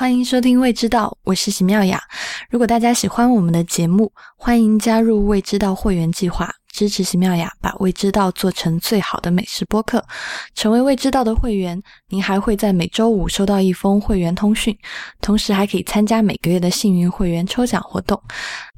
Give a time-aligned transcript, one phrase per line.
[0.00, 2.02] 欢迎收听《未知道》，我是席妙雅。
[2.48, 10.02] 如果大家喜欢我们的节目，欢迎加入《未知道》会员计划，支持席妙雅把《未知道》做成最好的美食播客。
[10.54, 11.78] 成为《未知道》的会员，
[12.08, 14.74] 您还会在每周五收到一封会员通讯，
[15.20, 18.18] 同时还可以参加每个月的幸运会员抽奖活动。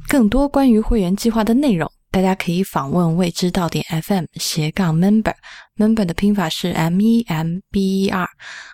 [0.09, 1.89] 更多关于会员计划的内容。
[2.13, 8.29] 大家可以访问未知到点 FM 斜杠 member，member 的拼法是 M E M B E R。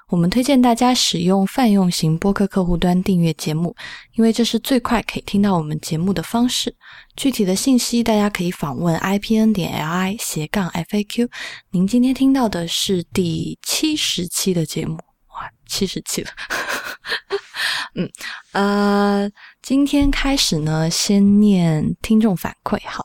[0.09, 3.77] 我们推荐大家使用泛用型播客客户端订阅节目，
[4.15, 6.75] 因为这是最快可以听到我们节目的方式。
[7.15, 11.31] 具体的信息大家可以访问 i p n 点 l i 斜杠 f a q。
[11.71, 14.97] 您今天听到的是第七十期的节目，
[15.29, 16.31] 哇，七十期了。
[17.95, 18.11] 嗯，
[18.53, 19.31] 呃，
[19.69, 22.81] 今天开始呢，先念听众反馈。
[22.89, 23.05] 好，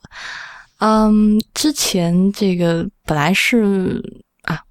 [0.79, 4.01] 嗯，之前这个本来是
[4.43, 4.63] 啊，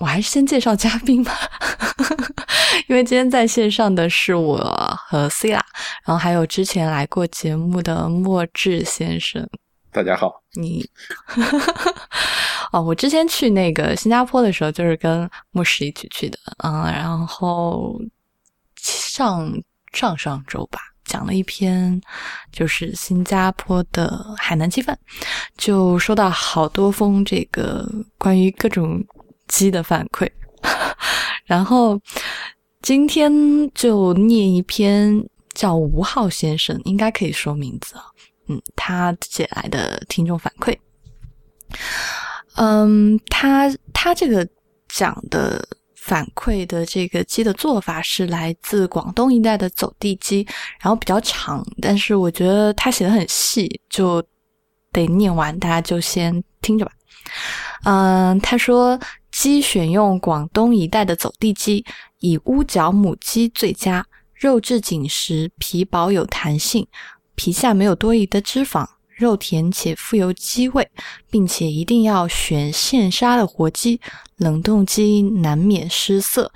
[0.00, 1.32] 我还是先介绍嘉宾吧，
[2.90, 4.58] 因为今天在线上的是我
[5.06, 5.64] 和 C 啦，
[6.04, 9.48] 然后还有之前来过节目的莫志先生。
[9.92, 10.84] 大家好，你
[12.72, 18.00] 哦，我之前去那个新加坡的时候，就是跟牧师一起去的，嗯，然后。
[18.82, 19.52] 上
[19.92, 20.80] 上上周吧，
[21.10, 22.00] 讲了一篇
[22.52, 24.96] 就是新加坡的海南鸡饭，
[25.56, 27.84] 就收到好多封这个
[28.16, 29.04] 关于各种
[29.48, 30.30] 鸡的反馈，
[31.44, 32.00] 然后
[32.80, 33.28] 今天
[33.74, 35.12] 就念一篇
[35.52, 38.04] 叫吴浩先生，应该可以说名字啊，
[38.46, 40.78] 嗯，他写来的听众反馈，
[42.54, 44.46] 嗯，他他这个
[44.88, 45.66] 讲的。
[46.00, 50.46] 反馈的这个鸡的做法是来自广东一带的走地鸡，
[50.80, 54.22] 然后比较长，但是我觉得他写的很细，就
[54.92, 56.92] 得念完，大家就先听着吧。
[57.84, 58.98] 嗯，他说
[59.30, 61.84] 鸡选用广东一带的走地鸡，
[62.20, 66.86] 以乌角母鸡最佳，肉质紧实，皮薄有弹性，
[67.34, 68.88] 皮下没有多余的脂肪。
[69.20, 70.90] 肉甜且富有鸡味，
[71.28, 74.00] 并且一定要选现杀的活鸡，
[74.36, 76.50] 冷冻鸡难免失色，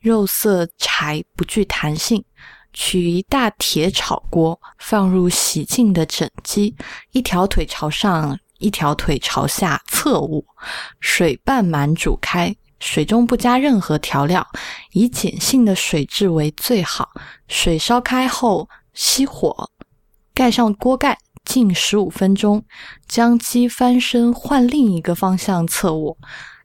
[0.00, 2.24] 肉色柴不具弹性。
[2.72, 6.74] 取一大铁炒锅，放入洗净的整鸡，
[7.12, 10.44] 一条腿朝上，一条腿朝下侧卧，
[10.98, 14.44] 水半满煮开，水中不加任何调料，
[14.90, 17.10] 以碱性的水质为最好。
[17.46, 19.70] 水烧开后熄火，
[20.34, 21.16] 盖上锅盖。
[21.48, 22.62] 浸十五分钟，
[23.08, 26.18] 将鸡翻身换另一个方向侧卧，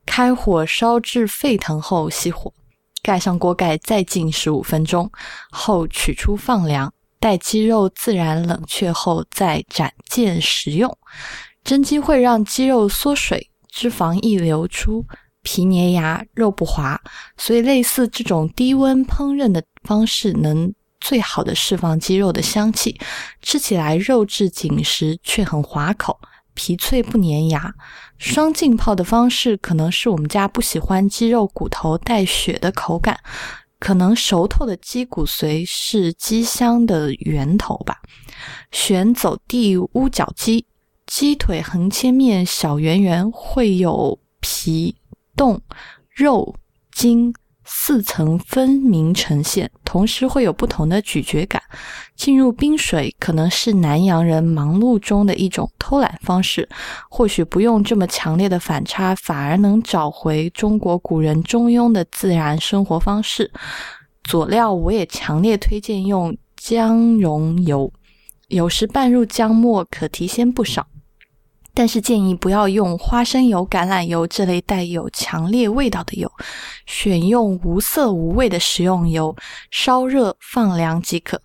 [0.06, 2.54] 开火烧至沸腾后熄火，
[3.02, 5.10] 盖上锅盖再浸十五分钟
[5.52, 10.98] 后取出放凉，待鸡肉自然冷却后再斩件食用。
[11.64, 15.06] 蒸鸡会让鸡肉缩水，脂肪易流出，
[15.44, 17.00] 皮粘牙，肉不滑，
[17.38, 20.74] 所以类似这种低温烹饪的方式能。
[21.04, 22.98] 最好的释放鸡肉的香气，
[23.42, 26.18] 吃起来肉质紧实却很滑口，
[26.54, 27.76] 皮脆不粘牙。
[28.18, 33.20] 双浸泡的方式可能是我们家不喜欢鸡肉骨头带血的口感，
[33.80, 38.00] 可能熟透的鸡骨髓是鸡香的源头吧。
[38.72, 40.66] 选走地乌角鸡，
[41.06, 44.96] 鸡腿横切面小圆圆，会有皮、
[45.36, 45.62] 冻、
[46.16, 46.56] 肉、
[46.94, 47.34] 筋。
[47.86, 51.62] 四层分明呈现，同时会有不同的咀嚼感。
[52.16, 56.70] 进入冰水可能是南洋人忙碌中的一种偷懒方式，
[57.10, 63.52] 或许不用这么强烈的反差，反而能找回中国古人中庸的自然生活方式。
[64.24, 67.92] 佐料我也强烈推荐用姜蓉油，
[68.48, 70.88] 有时拌入姜末可提鲜不少。
[71.74, 76.32] 但是建议不要用花生油、橄榄油这类带有强烈味道的油，
[76.86, 79.36] 选用无色无味的食用油，
[79.72, 81.42] 烧热放凉即可。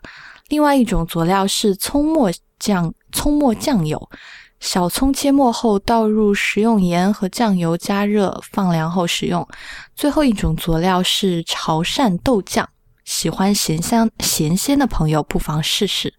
[0.48, 4.10] 另外一种佐料是葱末酱，葱末酱油，
[4.60, 9.46] 小葱切末后倒入食用盐和酱油，加热放凉后食用。
[9.94, 12.68] 最后一种佐料是潮汕豆酱，
[13.08, 16.12] 喜欢咸香咸鲜的朋友不妨试试。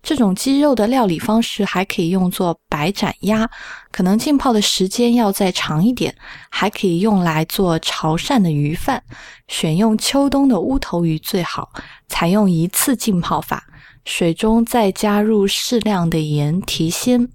[0.00, 3.50] 这种鸡肉的料理方式还可以用作白斩鸭，
[3.90, 6.14] 可能浸泡的时间要再长一点。
[6.48, 9.02] 还可以用来做潮汕的鱼饭，
[9.48, 11.72] 选用秋冬的乌头鱼最好。
[12.06, 13.64] 采用一次浸泡法，
[14.04, 17.28] 水中再加入适量的盐提鲜。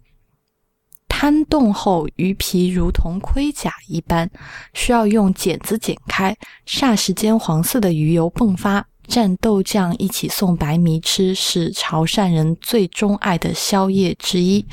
[1.17, 4.29] 摊冻后，鱼皮如同盔甲一般，
[4.73, 6.35] 需要用剪子剪开。
[6.67, 8.85] 霎时间，黄色的鱼油迸发。
[9.07, 14.65] 蘸豆酱一起送白米吃，是潮汕人最钟爱的宵夜之一。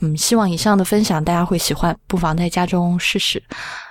[0.00, 3.42] 嗯，希望以上的分享大家会喜欢，不妨在家中试试。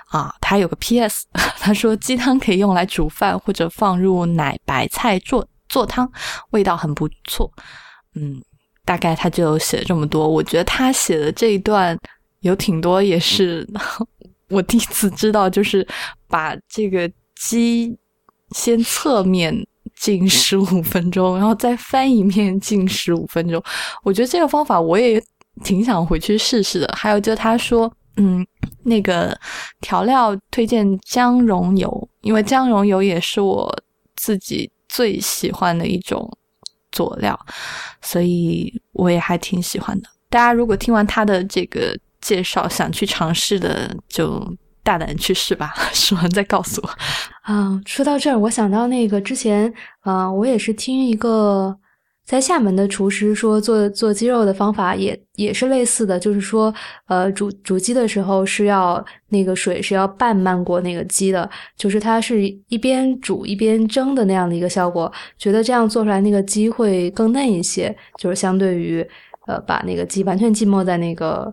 [0.08, 1.26] 啊，他有个 P.S，
[1.60, 6.10] 他说鸡汤可以用来煮饭或者放入奶白菜做做汤，
[6.50, 7.48] 味道很不错。
[8.16, 8.42] 嗯，
[8.88, 10.26] 大概他就写了这么多。
[10.26, 11.94] 我觉得他写的这一段
[12.40, 13.68] 有挺多，也是
[14.48, 15.86] 我第一次知道，就是
[16.26, 17.94] 把这个鸡
[18.52, 19.54] 先侧面
[19.94, 23.62] 浸十五分钟，然后再翻一面浸十五分钟。
[24.02, 25.22] 我觉得这个方法我也
[25.62, 26.90] 挺想回去试试的。
[26.96, 27.92] 还有就他说。
[28.20, 28.44] 嗯，
[28.82, 29.38] 那个
[29.80, 33.72] 调料推荐姜蓉油，因为姜蓉油也是我
[34.16, 36.28] 自己最喜欢的一种
[36.92, 37.38] 佐料，
[38.02, 40.08] 所以我也还挺喜欢的。
[40.28, 44.46] 大家如果听完他的这个介绍，想去尝试的，就
[44.82, 45.74] 大胆去试吧。
[45.92, 46.90] 试完再告诉我。
[47.42, 51.78] 啊，说到这儿，我想到那个之前，啊，我也是听一个。
[52.28, 56.72] 在厦门的厨师说，做做鸡肉的方法也也是类似的，就是说，
[57.06, 69.02] 呃，煮煮鸡的时候是要那个水是要半漫过那个鸡的，就是它是一边煮一边蒸的那样的一个效果，觉得这样做出来那个鸡会更嫩一些，就是相对于
[69.46, 71.50] 呃把那个鸡完全浸没在那个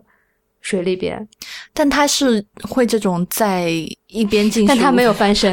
[0.60, 1.26] 水里边，
[1.72, 3.70] 但它是会这种在
[4.08, 5.50] 一边浸，但它没有翻身，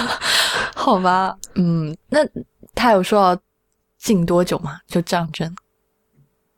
[0.76, 2.18] 好吧，嗯，那
[2.74, 3.34] 他有说。
[4.00, 4.78] 浸多久嘛？
[4.88, 5.54] 就这样蒸？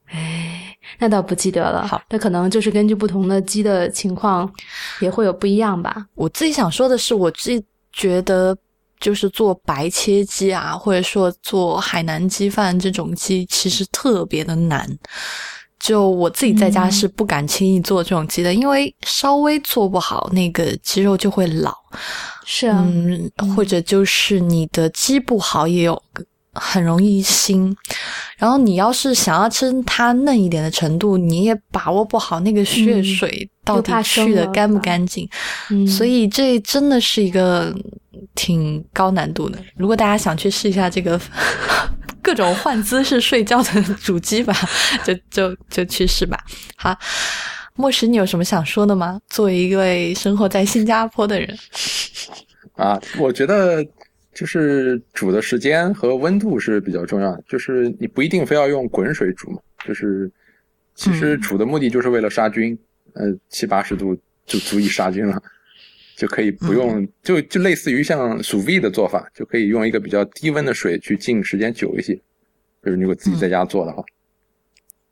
[0.07, 1.87] 哎，那倒不记得了。
[1.87, 4.51] 好，那可能就是根据不同的鸡的情况，
[5.01, 6.07] 也会有不一样吧。
[6.15, 8.55] 我自己想说的是，我自己觉得，
[9.01, 14.87] 就是做白切鸡啊，或者说做海南鸡饭这种鸡，其实特别的难。
[15.81, 21.75] 就我自己在家是不敢轻易做这种鸡的，因为稍微做不好，那个鸡肉就会老。
[22.45, 26.01] 是啊，嗯，或者就是你的鸡不好，也有。
[26.55, 27.75] 很容易腥，
[28.37, 35.27] 然后你要是想要吃它嫩一点的程度，你也把握不好那个血水到底去的干不干净，
[35.89, 37.75] 所以这真的是一个
[38.35, 39.59] 挺高难度的。
[39.77, 41.19] 如果大家想去试一下这个
[42.21, 44.55] 各种换姿势睡觉的主机吧，
[45.03, 46.39] 就就就去试吧。
[46.77, 46.95] 好，
[47.77, 49.19] 莫石，你有什么想说的吗？
[49.31, 51.59] 作为一位生活在新加坡的人，
[52.77, 53.83] 啊，我觉得。
[54.35, 60.31] 就是煮的时间和温度是比较重要的，就是你不一定非要用滚水煮嘛，就是
[60.95, 62.79] 其实煮的目的就是为了杀菌，
[63.13, 65.43] 呃，七八十度就足以杀菌了，
[66.17, 72.15] 就可以不用，就就类似于像鼠 V 的做法，就可以用一个比较低温的水去浸时间久一些，
[72.83, 74.03] 就是如果自己在家做的话。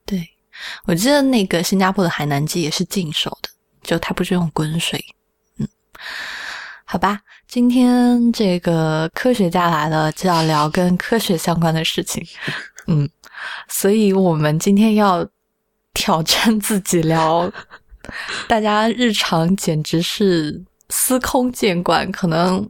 [0.06, 0.26] 对，
[0.87, 3.50] 我记得那个新加坡的海南鸡也是净手的，
[3.82, 4.99] 就它不是用滚水，
[5.58, 5.69] 嗯，
[6.90, 7.20] 好吧。
[7.46, 12.20] 今天这个科学家来了，就要聊跟科学相关的事情，
[12.88, 13.08] 嗯，
[13.69, 15.25] 所以我们今天要
[15.94, 17.48] 挑战自己聊，
[18.48, 22.69] 大家日常简直是司空见惯，可能。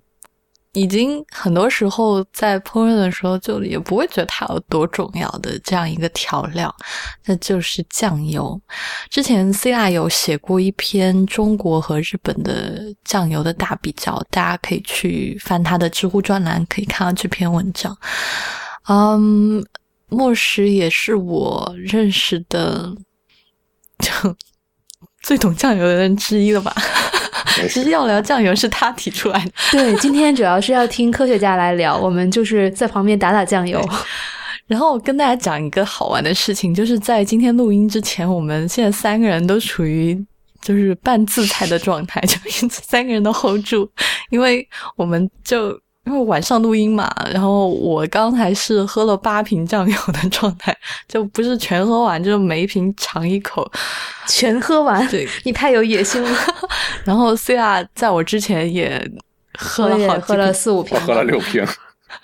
[0.72, 6.72] 已经很多时候在烹饪的时候，就也不会觉得它有多重要的这样一个调料，
[7.24, 8.60] 那就是酱油。
[9.08, 17.96] 之前 C 亚有写过一篇中国和日本的酱油的大比较，大家可以去翻他的知乎专栏，可以看到这篇文章。
[18.88, 19.64] 嗯，
[20.08, 22.94] 莫石也是我认识的
[23.98, 24.12] 就
[25.22, 26.72] 最懂酱油的人之一了吧。
[27.68, 29.52] 其实要聊酱油是他提出来的。
[29.72, 33.80] 对，今天主要是要听科学家来聊，我们就是在旁边打打酱油。
[34.66, 40.16] 然后跟大家讲一个好玩的事情，就是在今天录音之前，我们现在三个人都处于
[40.62, 42.36] 就是半自裁的状态， 就
[42.68, 43.88] 三个人都 hold 住，
[44.30, 45.78] 因为我们就。
[46.06, 50.76] 因为晚上录音嘛，然后我刚才是喝了八瓶酱油的状态，
[51.06, 53.70] 就不是全喝完，就是每一瓶尝一口，
[54.26, 55.06] 全喝完。
[55.08, 56.30] 对， 你太有野心了。
[57.04, 59.00] 然后 C 亚在我之前也
[59.58, 61.64] 喝了好喝了四五瓶，喝了六瓶。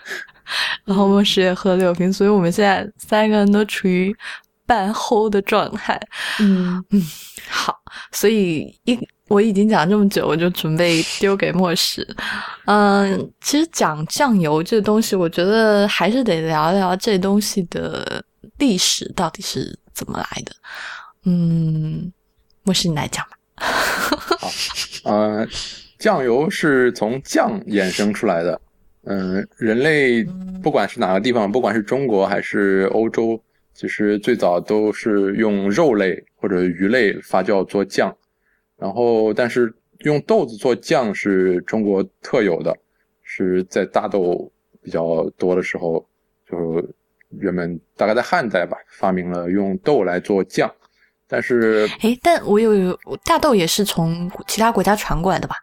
[0.87, 4.17] 然后我们十也喝了六瓶，所以我们现在三个人都处于
[4.65, 6.01] 半齁的状态。
[6.41, 7.03] 嗯嗯，
[7.49, 7.75] 好，
[8.11, 8.99] 所以一。
[9.29, 12.07] 我已经讲这么久，我就准备丢给莫石。
[12.67, 18.25] 嗯，其实讲酱油这东西，我觉得还是得聊聊这东西的
[18.59, 20.53] 历史到底是怎么来的。
[21.25, 22.13] 嗯，
[22.63, 23.37] 莫石你来讲吧。
[24.39, 24.49] 好，
[25.05, 25.47] 呃，
[25.99, 28.61] 酱油是从酱衍生出来的。
[29.07, 30.23] 嗯，人类
[30.63, 33.41] 不管是哪个地方，不管是中国还是欧洲，
[33.75, 38.15] 其实最早都是用肉类或者鱼类发酵做酱。
[38.79, 42.77] 然后，但是用豆子做酱是中国特有的，
[43.23, 44.51] 是在大豆
[44.83, 46.07] 比较多的时候，
[46.49, 46.87] 就
[47.39, 50.71] 人们大概在汉代吧，发明了用豆来做酱。
[51.27, 55.57] 但是哎，但我有有大豆也是从其他国家传过来的吧？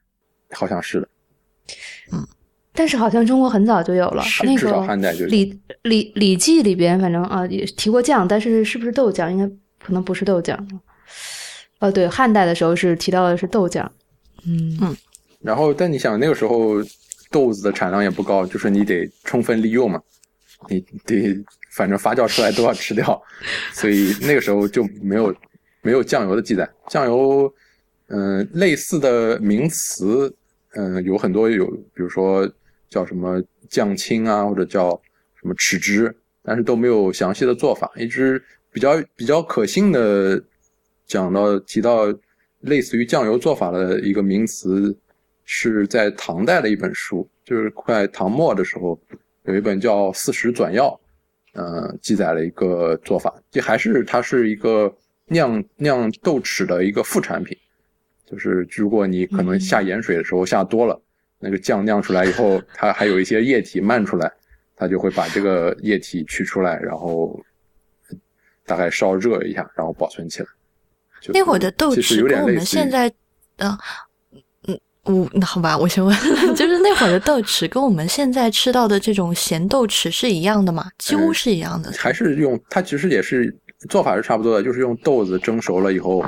[0.51, 1.07] 好像是的，
[2.73, 9.29] 但是好像中国很早就有了，那至少个汉代就有《礼礼礼记》里边，反正啊也提过酱，但是是不是豆浆？
[9.29, 9.47] 应该
[9.79, 10.57] 可能不是豆浆。
[11.83, 13.85] 哦，对，汉代的时候是提到的是豆浆。
[14.45, 14.95] 嗯
[15.41, 16.75] 然后，但你想那个时候
[17.29, 20.01] 豆子的产量也不高，就是你得充分利用嘛，
[20.69, 21.35] 你得
[21.71, 23.21] 反正发酵出来都要吃掉，
[23.73, 25.35] 所以那个时候就没有
[25.81, 26.65] 没有酱油的记载。
[26.87, 27.53] 酱油，
[28.07, 30.33] 嗯、类似的名词，
[30.75, 32.49] 嗯、有很多有，比如说
[32.89, 34.89] 叫什么酱青啊，或者叫
[35.35, 37.91] 什么豉汁，但是都没有详细的做法。
[37.97, 40.41] 一直比较比较可信的
[41.05, 42.05] 讲到提到
[42.61, 44.97] 类似于酱油做法的一个名词，
[45.43, 48.99] 是在唐代的一本书，就是快唐末的时候，
[49.43, 50.87] 有一本叫《四时转要》，
[51.61, 54.93] 呃，记载了一个做法，这还是它是一个
[55.27, 57.57] 酿酿豆豉的一个副产品，
[58.25, 60.99] 就是如果你可能下盐水的时候下多了，
[61.39, 64.31] 那个酱酿出来以后，它还有一些液体漫出来，
[64.75, 67.37] 它就会把这个液体取出来，然后
[68.65, 70.47] 大概烧热一下，然后保存起来。
[71.23, 73.07] 就是那会儿的豆豉跟我们现在，
[73.57, 73.77] 嗯、
[74.67, 76.13] 嗯，我那好吧，我先问，
[76.53, 80.91] 就是那会儿的豆豉跟我们现在吃到的这种咸豆豉是一样的吗？
[80.97, 81.89] 几乎嗯是一样的。
[81.93, 83.55] 还是用它其实也是
[83.89, 86.21] 做法是差不多的，就是用豆子蒸熟了以后，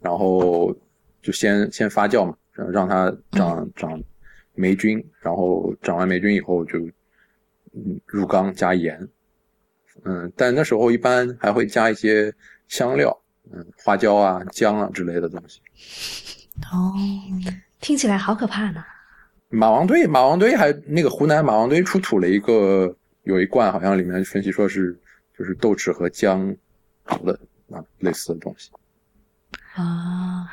[0.00, 0.72] 然后
[1.20, 4.00] 就先先发酵嘛，让让它长长
[4.54, 6.78] 霉菌，然后长完霉菌以后就
[7.74, 9.08] 嗯入缸加盐，
[10.04, 12.32] 嗯，但那时候一般还会加一些
[12.68, 13.16] 香料，
[13.52, 15.60] 嗯，花椒啊、姜啊之类的东西。
[16.72, 16.92] 哦，
[17.80, 18.82] 听起来好可怕呢。
[19.48, 24.98] 马王堆，马王堆还那个湖南马王堆出土了一个有一罐，好像里面分析说是
[25.38, 26.54] 就是豆豉和姜
[27.04, 27.38] 熬的
[27.70, 28.70] 啊类似的东西。
[29.74, 30.48] 啊，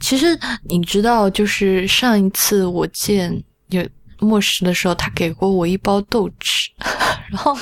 [0.00, 0.26] 其实
[0.64, 3.86] 你知道，就是上一次我见有
[4.20, 6.68] 末世的时候，他给过我一包豆豉，
[7.28, 7.54] 然后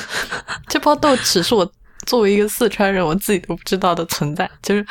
[0.68, 1.72] 这包豆豉是我
[2.06, 4.86] 作为一个四川人我自己都不知道的存在，就是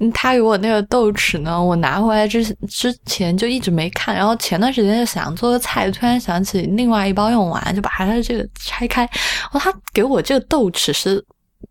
[0.00, 11.24] 嗯他给我那个豆豉呢，我拿回来之之前就一直没看，然后前段时间就想做个菜，突然想起另外一包用完，就把它的这个拆开，然后他给我这个豆豉是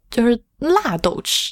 [0.09, 1.51] 就是辣豆豉。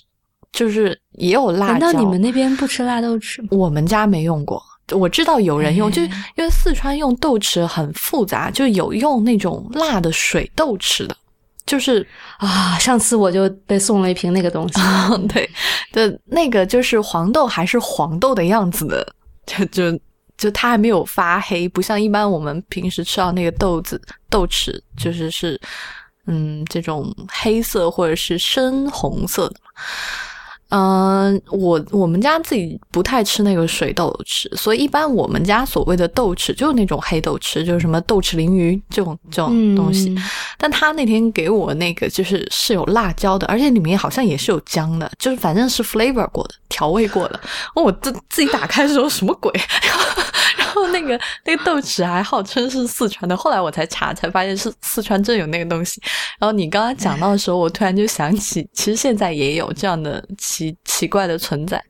[0.51, 3.49] 就是也有辣椒，难道你们那边不吃辣豆豉吗？
[3.51, 11.17] 我们家没用过，我知道有人用，哎就因为四川用豆豉很复杂，就有用那种辣的水豆豉的，
[11.65, 12.05] 就是
[12.37, 14.79] 啊，上次我就被送了一瓶那个东西。
[15.27, 15.49] 对
[15.91, 19.99] 对那个就是黄豆还是黄豆的样子的，就就
[20.37, 25.59] 就它还没有发黑，不像一般我们平时吃到那个豆子豆豉，就是是
[26.27, 29.55] 嗯这种黑色或者是深红色的。
[30.77, 40.09] 嗯、我我们家自己不太吃那个水豆豉，所以一般我们家所谓的豆豉就是那种黑豆豉，就是什么豆豉鲮鱼这种这种东西。
[40.09, 40.23] 嗯
[40.57, 47.39] 但他那天给我那个就是是有辣椒的，而且里面好像也是有姜的，就是反正是 flavor 过的，调味过的。
[47.75, 49.51] 哦我自自己打开的时候什么鬼？
[49.83, 50.23] 然后
[50.57, 56.01] 然后那个那个豆豉还号称是四川的，后来我才查才发现是四川真有那个东西。
[56.39, 61.83] 然后你刚刚讲到的时候，我突然就想起，其实现在也有这样的奇奇怪的存在。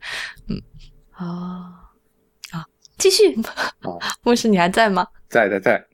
[1.17, 1.71] 哦
[2.51, 2.65] 啊，
[2.97, 3.37] 继续。
[4.23, 5.07] 牧师，你还在吗？
[5.29, 5.85] 在在在，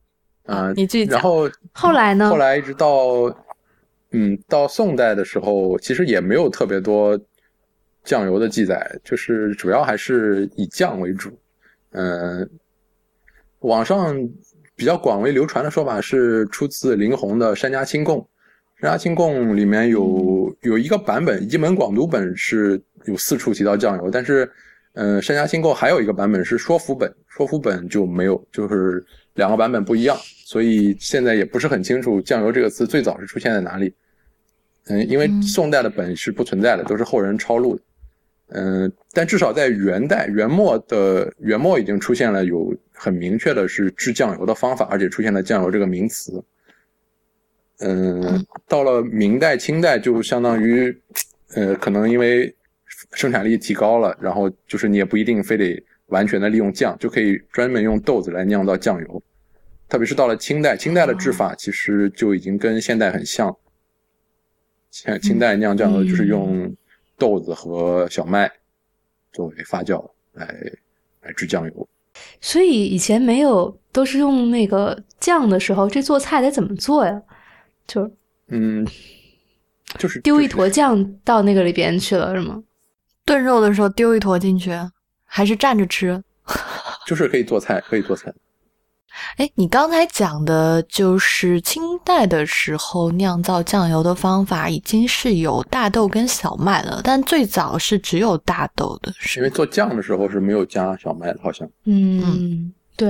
[0.46, 2.30] 啊、你继续然后后来呢？
[2.30, 3.34] 后来一直到
[4.12, 7.20] 嗯到宋代的时候，其实也没有特别多
[8.04, 11.38] 酱油的记载，就是主要还是以酱为主。
[11.92, 12.50] 嗯、
[13.60, 14.18] 网上
[14.76, 18.18] 比较广为流传的说法是出自林洪的《山家清供》，
[18.82, 24.44] 《山家清供》里面有有一个版本，一门广读本是有四处提到酱油，但是，
[24.94, 33.94] 嗯、呃，《山家清供》还有一个版本是说服本，说服本就没有，就是两个版本不一样，所以现在也不是很清楚酱油这个词最早是出现在哪里。
[34.88, 37.82] 嗯，因为嗯宋代的本是不存在的，都是后人抄录的。
[38.48, 46.44] 嗯，但至少在元代元末的元末已经出现了有很明确的是制酱油的方法，而且出现了酱油这个名词。
[47.84, 50.96] 嗯，到了明代、清代就相当于，
[51.56, 52.56] 呃，可能因为
[53.14, 59.24] 生产力提高了，然后就是你也不一定非得完全的利用酱，就可以专门用豆子来酿造酱油。
[59.90, 63.56] 特别是到了清代，清代的制法其实就已经跟现代很像。
[64.92, 66.74] 清清代酿酱油就是用
[67.18, 68.52] 豆子和小麦
[69.32, 70.46] 作为发酵来
[71.22, 71.88] 来制酱油。
[72.42, 77.22] 所以以前没有，都是用那个酱的时候，这做菜得怎么做呀？
[77.92, 78.10] 就
[78.48, 78.88] 嗯，
[79.98, 82.64] 就是丢一坨酱到那个里边去了，是吗？
[83.26, 84.72] 炖肉的时候丢一坨进去，
[85.26, 86.24] 还是蘸着吃？
[87.06, 88.34] 就是可以做菜，可以做菜。
[89.36, 101.70] 哎，你刚才讲的就是清代的时候酿造酱油的方法已经是有大豆跟小麦了，但最早是只有大豆的，是因为做酱的时候是没有加小麦的，好像。
[101.84, 103.10] 嗯，对。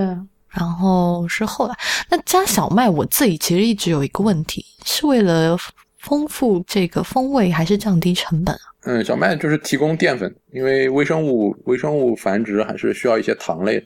[0.51, 1.75] 然后是后来，
[2.09, 5.57] 那加小麦，我自己其实一直有一个问题，是为了
[5.97, 8.61] 丰富这个风味，还是降低成本啊？
[8.83, 13.85] 嗯，小麦就是提供淀粉，因为微生物微生物繁殖还是需要一些糖类的。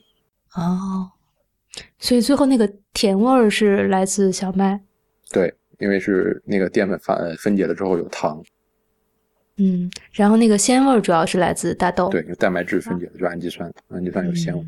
[0.54, 1.08] 哦，
[1.98, 4.80] 所以最后那个甜味儿是来自小麦。
[5.30, 8.42] 对，因为是那个淀粉分分解了之后有糖。
[9.58, 12.08] 嗯，然后那个鲜味儿主要是来自大豆。
[12.08, 14.66] 对，有蛋白质分解的，就氨基酸，氨基酸有鲜味。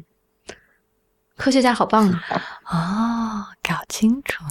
[1.39, 2.43] 科学家好棒啊！
[2.67, 4.51] 哦，搞清楚了。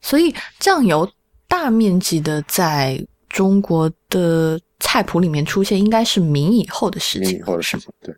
[0.00, 1.08] 所以酱油
[1.46, 7.30] 大面积的在中国的菜谱里面出现，应该是明以后的事情。
[7.30, 8.14] 明以后的事情，对。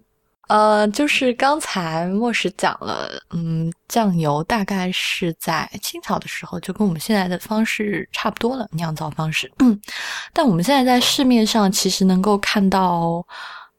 [0.49, 9.51] 呃，就是刚才莫石讲了，嗯，酱油大概是在清朝的时候就跟我们现在的方式差不多了，酿造方式。
[9.59, 9.79] 嗯，
[10.35, 13.25] 但我们现在在市面上其实能够看到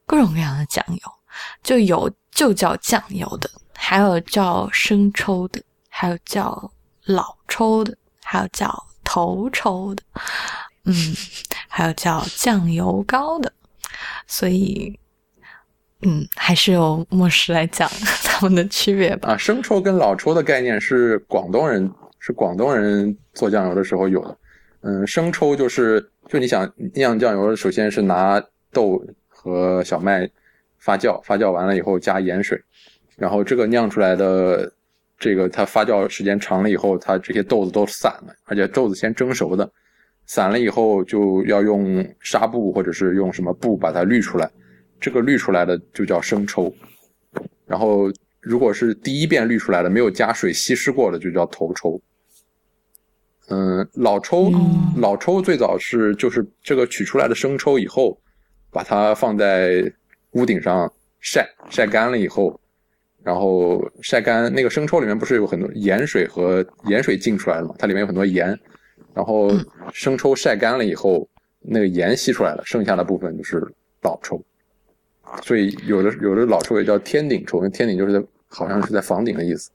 [0.08, 1.00] 各种各样的酱油，
[1.62, 6.72] 就有就叫酱油的，还有叫生抽的，还有叫
[7.06, 10.04] 老抽的，还有叫头抽的，
[10.84, 10.94] 嗯，
[11.68, 13.52] 还有叫酱油膏的，
[14.28, 15.00] 所以。
[16.02, 17.90] 嗯，还是由莫师来讲
[18.24, 19.30] 他们的区别吧。
[19.30, 21.90] 啊，生抽跟老抽的概念是广东人
[22.20, 24.38] 是广东人做酱油的时候有的。
[24.82, 30.30] 嗯，生抽就是就你想酿酱油，首先是拿豆和小麦
[30.86, 32.62] 发酵，发酵完了以后加盐水，
[33.18, 34.72] 然后这个酿出来的
[35.18, 39.68] 这个它发酵时间长了以后，它这些豆子都散了，而且豆子先蒸熟的，
[40.28, 44.48] 散了以后就要用纱布或者是用什么布把它滤出来。
[45.00, 46.72] 这个滤出来的就叫生抽，
[47.66, 52.00] 然后如果是第一遍滤出来的，没有加水稀释过的，就叫头抽。
[53.50, 54.52] 嗯，老抽，
[54.98, 58.20] 老抽最早是就是这个取出来的生抽以后，
[58.72, 59.92] 把它放在
[60.36, 62.58] 屋顶上晒，晒干了以后，
[63.24, 67.76] 然后晒干那个生抽里面不是有很多盐水和盐水浸出来的嘛？
[67.80, 68.58] 它里面有很多盐，
[69.14, 69.52] 然后
[69.92, 71.28] 生抽晒干了以后，
[71.60, 73.66] 那个盐吸出来了，剩下的部分就是
[74.04, 74.40] 老抽。
[75.42, 79.72] 所以有的有的老抽也叫天顶抽，天顶就是在好像是在房顶的意思，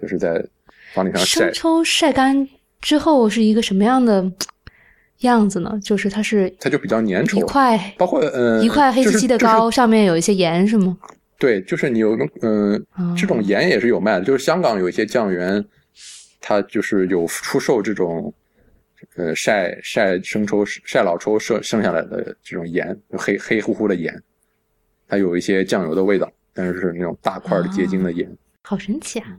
[0.00, 0.42] 就是在
[0.94, 1.40] 房顶上晒。
[1.44, 2.48] 生抽晒干
[2.80, 4.32] 之后是一个什么样的
[5.26, 5.78] 样子呢？
[5.82, 10.96] 就是它是它就比较粘稠，一块包括嗯一块黑漆漆的膏，上面有一些盐是吗？
[11.38, 12.84] 对，就是你有嗯
[13.16, 15.64] 这种盐也是有卖的，就是香港有一些酱园，
[16.40, 18.32] 它就是有出售这种
[19.16, 24.22] 呃晒晒生抽晒老抽剩剩下来的这种盐，黑黑乎乎的盐。
[25.08, 28.30] 它有一些酱油的味道，但是是那种大块的结晶的盐，
[28.62, 29.36] 好神奇啊！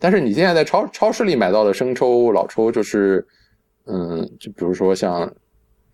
[0.00, 3.24] 但是你现在在超超市里买到的生抽、老抽，就是，
[3.86, 5.22] 嗯，就比如说像，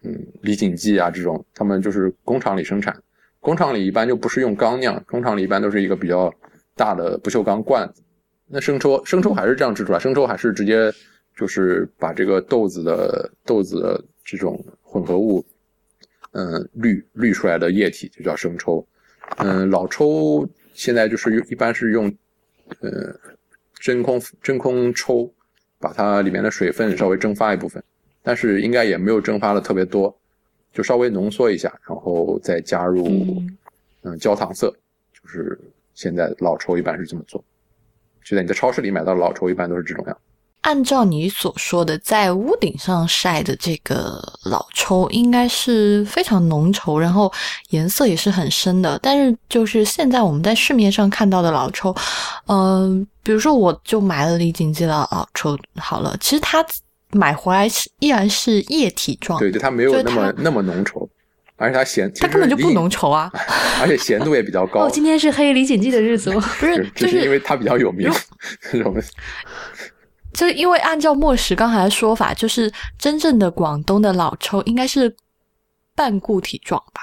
[0.03, 2.97] 嗯，李锦记啊这种，他们就是工厂里生产，
[3.41, 6.33] 工厂里一般就不是用缸酿，工厂里一般都是一个比较
[6.75, 8.03] 大的不锈钢罐子。
[8.47, 10.93] 那生抽，生抽还是这样制出来，生抽还是直接
[11.37, 15.45] 就是把这个豆子的豆子的这种混合物，
[16.33, 18.87] 嗯，滤滤出来的液体就叫生抽。
[19.39, 22.13] 嗯，老抽现在就是，一般是用，
[22.81, 23.15] 呃，
[23.75, 25.33] 真空真空抽，
[25.83, 27.83] 把它里面的水分稍微蒸发一部分，
[28.23, 30.17] 但是应该也没有蒸发的特别多，
[30.73, 33.07] 就稍微浓缩一下，然后再加入，
[34.03, 34.73] 嗯，焦糖色，
[35.13, 35.59] 就是
[35.93, 37.45] 现在老抽一般是这么做，
[38.23, 40.17] 就在你在超市里买到的老抽一般都是这种样。
[40.63, 47.33] 按照你所说的，在屋顶上晒的这个老抽应该是非常浓稠，然后
[47.71, 48.99] 颜色也是很深的。
[49.03, 51.95] 但是就是现在我们在市面上看到的老抽，
[52.47, 56.65] 嗯，比如说我就买了李锦记的老抽好了，其实它
[57.11, 61.09] 买回来是依然是液体状，对，就它没有那么那么浓稠，
[61.57, 63.29] 而且它咸，它根本就不浓稠啊，
[63.83, 64.87] 而且咸度也比较高。
[64.87, 68.09] 哦，今天是黑李锦记的日子，不是， 就是因为它比较有名，
[68.85, 69.03] 我们。
[70.33, 75.15] 就因为按照莫石刚才的说法，就是真正的广东的老抽应该是
[75.95, 77.03] 半固体状吧，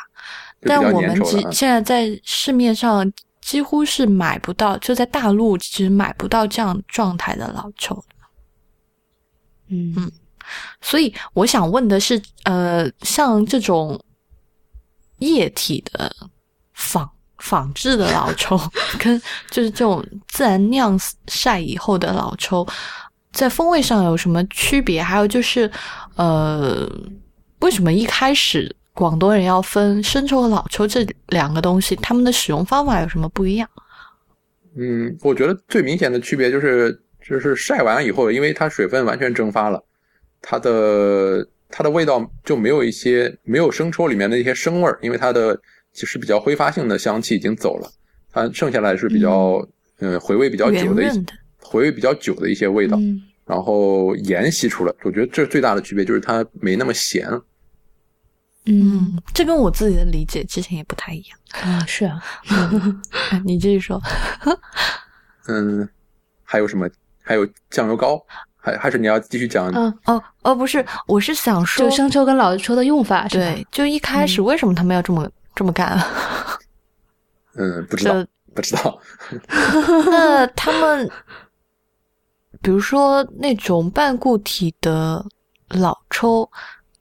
[0.62, 1.16] 但我们
[1.52, 8.04] 现在在市面上几乎是买不到，就在大陆其实买不到这样状态的老抽。
[9.68, 10.12] 嗯嗯，
[10.82, 14.04] 所以我想问的是，呃，像这种
[15.20, 16.12] 液体的
[16.74, 18.60] 仿仿制的老抽，
[18.98, 22.68] 跟就是这种自然酿晒以后的老抽。
[23.32, 25.02] 在风味上有什么区别？
[25.02, 25.70] 还有就是，
[26.16, 26.90] 呃，
[27.62, 33.70] 为什么一开始广东人要分生抽和老抽这两个东西，它们的使用方法有什么不一样？
[34.76, 39.84] 嗯，我觉得最明显的区别就是，就是晒完以后，因为它水分完全蒸发了，
[40.42, 45.60] 它的它的味道就没有一些没有生抽里面的一些生味儿，因为它的
[45.92, 47.90] 其实比较挥发性的香气已经走了，
[48.32, 49.68] 它剩下来是比较
[50.00, 51.10] 嗯回味比较久的一
[51.70, 52.98] 回味比较久的一些味道。
[53.46, 57.28] 然后盐吸出来，我觉得这最大的区别就是它没那么咸。
[58.66, 61.84] 嗯，这跟我自己的理解之前也不太一样啊。
[61.88, 62.22] 是 啊，
[63.44, 64.00] 你继续说。
[65.50, 65.88] 嗯，
[66.44, 66.88] 还有什么？
[67.24, 68.24] 还有酱油膏，
[68.56, 69.68] 还还是你要继续讲？
[69.74, 73.28] 嗯哦哦，不是，我是想说生抽跟老抽的用法。
[73.30, 76.00] 对，就一开始为什么他们要这么这么干？
[77.58, 79.02] 嗯，不知道，不知道。
[80.12, 81.10] 那他们。
[82.62, 85.26] 比如说那种半固体的
[85.70, 86.50] 老抽，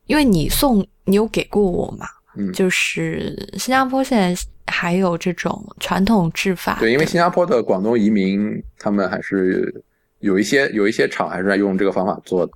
[0.07, 9.85] 因为你送你有给过我嘛，嗯，就是新加坡现在还有这种传统制法，对，因为新加坡的广东移民他们还是
[10.21, 12.53] 有一些有一些厂还是在用这个方法做的，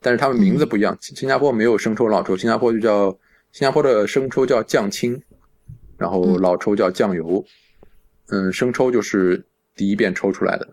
[0.00, 3.10] 但是他们名字不一样，新加坡没有生抽老抽，新加坡就叫
[3.52, 5.20] 新加坡的生抽叫酱青，
[5.96, 7.44] 然后老抽叫酱油，
[8.28, 10.66] 嗯，生抽就是第一遍抽出来的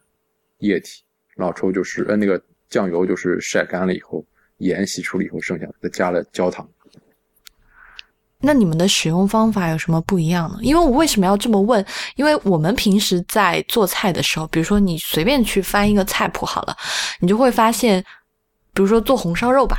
[0.59, 1.02] 液体。
[1.35, 4.25] 老抽就是呃那个酱油就是晒干了以后，
[4.57, 6.67] 盐洗出了以后剩下的，再加了焦糖。
[8.45, 10.59] 那你们的使用方法有什么不一样呢？
[10.61, 11.85] 因为我为什么要这么问？
[12.17, 16.75] 因为我们平时在做菜的时候，比如说你随便去翻一个菜谱好了，
[17.21, 18.03] 你就会发现，
[18.73, 19.77] 比如说做红烧肉吧，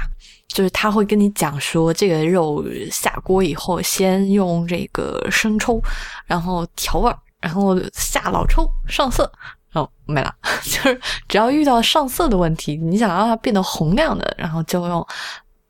[0.49, 5.79] 就是他会跟你讲说，这个肉下锅以后，先用这个生抽，
[6.25, 9.31] 然后调味儿，然后下老抽上色。
[9.75, 15.07] 哦，没了， 就是只要遇到上色的问题，你想让它变得红亮的，然后就用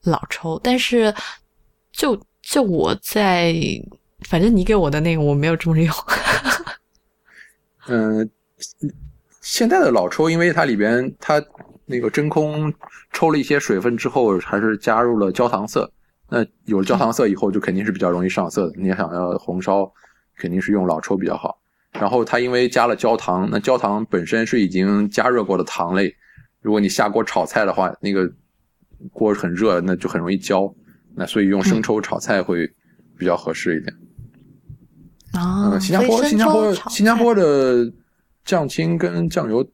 [0.05, 0.61] 老抽。
[0.63, 1.13] 但是，
[1.93, 3.55] 就就我在，
[4.29, 5.95] 反正你给我的那个我没有这么用。
[7.89, 8.31] 嗯，
[9.41, 11.43] 现在的老抽，因为它里边它
[11.87, 12.73] 那个真空
[13.13, 15.91] 抽了一些水分之后，还是加入了焦糖色。
[16.29, 18.73] 那有了焦糖色以后，就肯定是比较容易上色的。
[18.77, 19.91] 你想要红烧，
[20.37, 21.59] 肯定是用老抽比较好。
[21.95, 26.15] 然后它因为加了焦糖，那焦糖本身是已经加热过的糖类，
[26.61, 28.31] 如果你下锅炒菜的话，那个
[29.13, 30.73] 锅很热，那就很容易焦，
[31.15, 32.67] 那所以用生抽炒菜会
[33.17, 33.97] 比较合适一点。
[35.33, 37.91] 啊，新加坡新加坡新加坡的
[38.45, 39.65] 酱青跟酱油，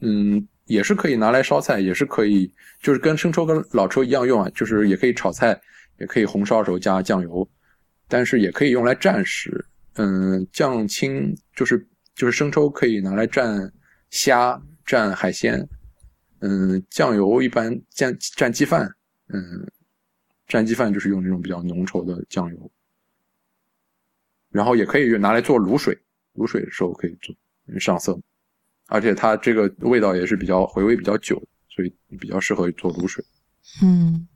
[0.00, 5.58] 嗯，也是可以拿来烧菜，也是可以，就是跟生抽跟老抽一样用啊，就是也可以炒菜，
[5.98, 7.48] 也可以红烧的时候加酱油，
[8.06, 9.64] 但是也可以用来蘸食。
[9.94, 13.70] 嗯，酱青就是就是生抽可以拿来蘸
[14.10, 15.68] 虾、蘸海鲜。
[16.40, 18.90] 嗯，酱油一般蘸蘸鸡饭。
[19.28, 19.70] 嗯，
[20.48, 22.70] 蘸鸡饭就是用这种比较浓稠的酱油。
[24.50, 25.96] 然后也可以拿来做卤水，
[26.34, 27.34] 卤水的时候可以做
[27.78, 28.18] 上色，
[28.86, 33.24] 而且它这个味道也是比较回味比较久，所以比较适合做卤水。
[33.82, 34.26] 嗯。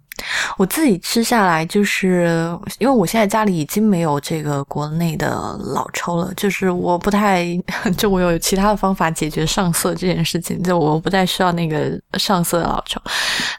[0.57, 7.47] 我自己吃下来，就是因为我现在家里已经没有这个国内的老抽了，就是我不太，
[7.99, 13.01] 就我有其他的方法解决上色这件事情，就我不太需要那个上色的老抽。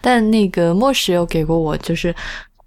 [0.02, 2.16] 但那个莫石有给过我，就是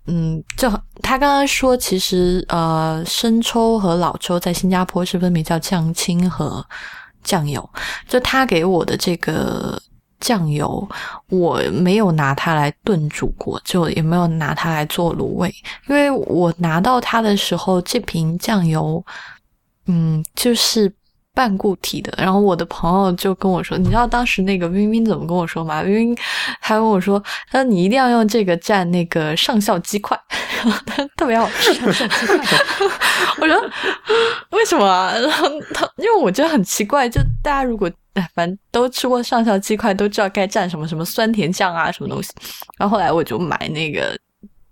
[0.07, 0.71] 嗯，就
[1.03, 6.65] 他刚刚说，其实呃，生抽和老抽在新加坡是分别叫酱青和
[7.25, 7.69] 酱油，
[8.07, 9.81] 就他给我的这个。
[10.21, 10.89] 酱油
[11.29, 15.55] 我没有拿它来炖煮过，就也没有拿它来做卤味，
[15.89, 19.05] 因为我拿到它的时候，这瓶酱油，
[19.87, 20.93] 嗯，就是
[21.39, 22.13] 半固体的。
[22.19, 25.85] 然后我的朋友就跟我说：“你知道当时那个冰冰怎么跟我说吗？
[25.85, 26.19] 冰冰
[26.61, 30.19] 他跟我说，他说你一定要用这个蘸那个上校鸡块，
[31.17, 31.71] 特别好吃。
[33.41, 33.71] 我说
[34.51, 35.13] 为什么？
[35.21, 37.89] 然后他因为我觉得很奇怪，就大家如果。
[38.35, 42.33] 反正都吃过上校鸡块，都知道该蘸什么什么酸甜酱啊，什么东西。
[42.77, 44.19] 然后后来我就买那个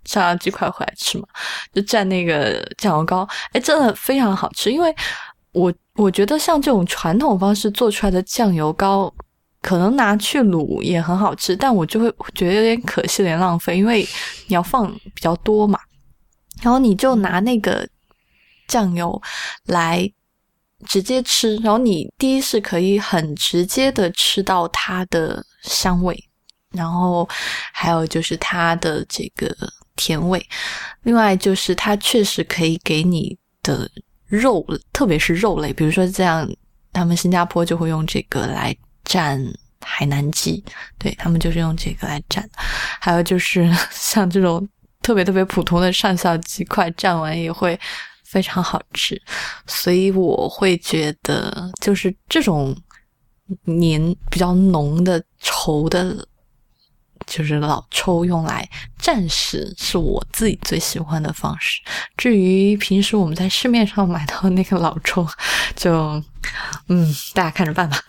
[0.03, 1.25] 上校鸡块回来吃嘛，
[1.71, 3.25] 就蘸那个酱油膏。
[3.53, 4.69] 哎，真的非常好吃。
[4.69, 4.93] 因为
[5.53, 9.13] 我我觉得像这种传统方式做出来的酱油膏，
[9.61, 14.07] 可能拿去卤也很好吃，但我就会觉得有点可惜，有点浪费，因为
[14.47, 15.79] 你要放比较多嘛。
[16.61, 17.85] 然后你就拿那个
[18.67, 19.21] 酱油
[19.65, 20.09] 来。
[20.85, 26.15] 直接吃，然后你第一是可以很直接的吃到它的香味，
[26.69, 27.27] 然后
[27.73, 29.51] 还有就是它的这个
[29.95, 30.39] 甜味，
[31.01, 33.89] 另外就是它确实可以给你的
[34.27, 36.49] 肉，特别是肉类，比如说这样，
[36.93, 40.63] 他们新加坡就会用这个来蘸海南鸡，
[40.97, 42.43] 对他们就是用这个来蘸，
[42.99, 44.67] 还有就是 像这种。
[45.03, 47.79] 特别特别普通的上校鸡块蘸完也会
[48.25, 49.21] 非常好吃，
[49.65, 52.75] 所以我会觉得就是这种
[53.63, 56.27] 黏比较浓的稠的。
[57.27, 58.67] 就是老抽用来
[58.99, 61.81] 蘸食，是我自己最喜欢的方式。
[62.15, 65.27] 至于平时我们在市面上买到那个老抽，
[65.75, 66.23] 就
[66.87, 67.99] 嗯，大家看着办吧。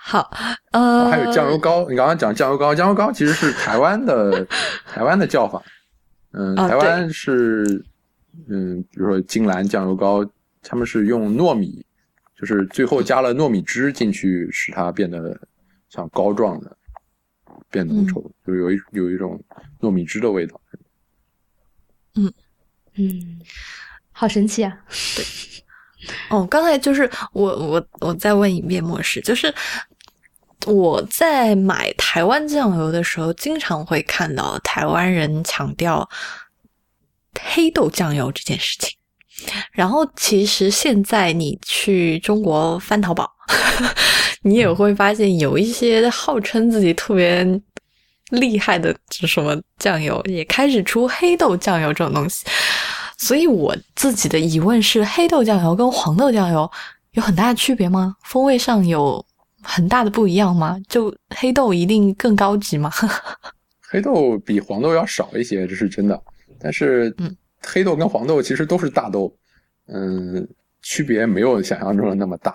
[0.00, 0.30] 好，
[0.72, 1.86] 呃，还有酱油膏。
[1.90, 4.46] 你刚刚讲酱油膏，酱油膏其实是台湾的
[4.90, 5.62] 台湾的叫法。
[6.32, 7.84] 嗯，台湾是
[8.48, 10.24] 嗯，比如说金兰酱油膏，
[10.62, 11.84] 他们是用糯米，
[12.40, 15.38] 就是最后加了糯米汁进去，使它变得。
[15.90, 16.76] 像膏状的
[17.70, 19.42] 变浓稠，就有一有一种
[19.80, 20.60] 糯米汁的味道。
[22.14, 22.32] 嗯
[22.94, 23.40] 嗯，
[24.10, 24.76] 好神奇啊！
[25.14, 25.24] 对，
[26.30, 29.54] 哦，刚才就是我我我再问一遍，模式就是
[30.66, 36.08] 我在买台湾酱油的时候，经常会看到台湾人强调
[37.40, 38.96] 黑豆酱油这件事情。
[39.70, 43.32] 然后，其实现在你去中国翻淘宝。
[44.42, 47.44] 你也会发现有一些号称自己特别
[48.30, 52.44] 厉害的什么酱油，也开始出黑豆酱油这种东西。
[53.16, 56.70] 所以我自己的疑问是：黑豆酱油跟黄豆酱油
[57.12, 58.14] 有很大的区别吗？
[58.22, 59.24] 风味上有
[59.60, 60.78] 很大的不一样吗？
[60.88, 62.92] 就黑豆一定更高级吗？
[63.90, 66.22] 黑豆比黄豆要少一些，这是真的。
[66.60, 69.34] 但是，嗯，黑豆跟黄豆其实都是大豆，
[69.86, 70.46] 嗯，
[70.82, 72.54] 区别没有想象中的那么大。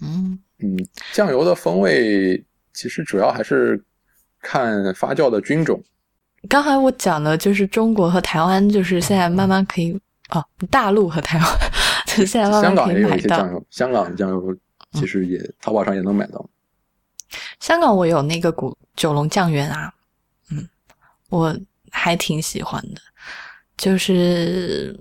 [0.00, 0.76] 嗯嗯，
[1.12, 2.42] 酱油的风味
[2.72, 3.82] 其实主要还是
[4.40, 5.82] 看发酵的菌种。
[6.48, 9.92] 刚才我讲的就是中国和台湾，就是现在慢慢可以
[10.30, 11.46] 哦，大陆和台湾，
[12.06, 13.10] 就现在慢慢可以买到。
[13.10, 14.56] 香港也有一些酱油，香港的酱油
[14.92, 16.48] 其实也淘宝上也能买到。
[17.60, 19.92] 香港我有那个古九龙酱园啊，
[20.50, 20.68] 嗯，
[21.28, 21.54] 我
[21.90, 23.00] 还挺喜欢的，
[23.76, 24.98] 就是。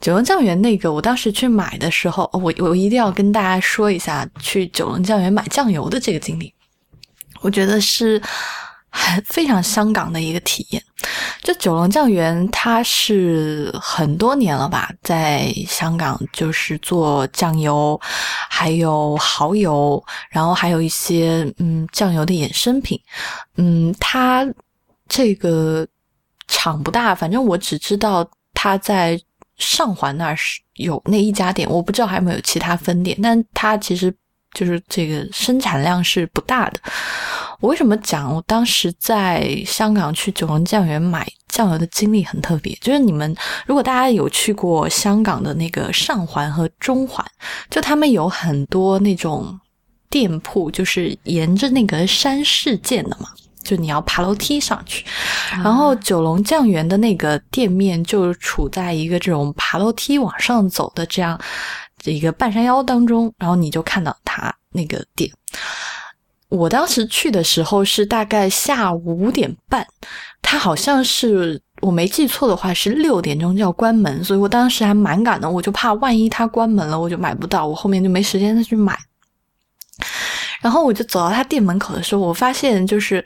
[0.00, 6.52] 九龙酱园那个，我当时去买的时候，我我一定要跟大家说一下去九龙酱园买酱油的这个经历。
[7.42, 8.20] 我觉得是
[8.90, 10.82] 很非常香港的一个体验。
[11.42, 17.98] 就九龙酱园，它是很多年了吧，在香港就是做酱油，
[18.48, 23.00] 还有蚝油，然后还有一些嗯酱油的衍生品。
[23.56, 24.46] 嗯，它
[25.08, 25.86] 这个
[26.46, 29.18] 厂不大，反正我只知道它在。
[29.60, 34.12] 上环那儿是有那一家店，我不知道还有没有其他分店，但它其实
[34.52, 36.80] 就是这个生产量是不大的。
[37.60, 42.74] 我为什么讲我当时在香港去九龙酱园买酱油的经历很特别？
[42.80, 47.24] 就是你们如果大家有去过香港的那个上环和中环，
[47.68, 49.60] 就他们有很多那种
[50.08, 53.28] 店铺，就是沿着那个山势建的嘛。
[53.62, 55.04] 就你要爬楼梯上去，
[55.62, 61.38] 然后九龙酱园的那个店面就处在一个这种爬楼梯往上走的这样
[62.04, 65.30] 一个半山腰当中，然后你就看到它那个店。
[66.48, 69.86] 我当时去的时候是大概下午五点半，
[70.42, 78.98] 它好像是我没记错的话是六点钟就要关门，所以我当时还蛮赶的，我就怕万一它关门了我就买不到，我后面就没时间再去买。
[80.60, 83.24] 然后我就走到他店门口的时候，我发现就是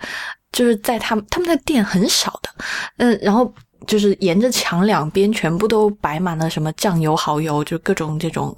[0.52, 2.50] 就是在他们他们的店很少的，
[2.98, 3.52] 嗯，然后
[3.86, 8.56] 就是沿着墙两边全部都摆满了什么酱油、蚝油，就各种这种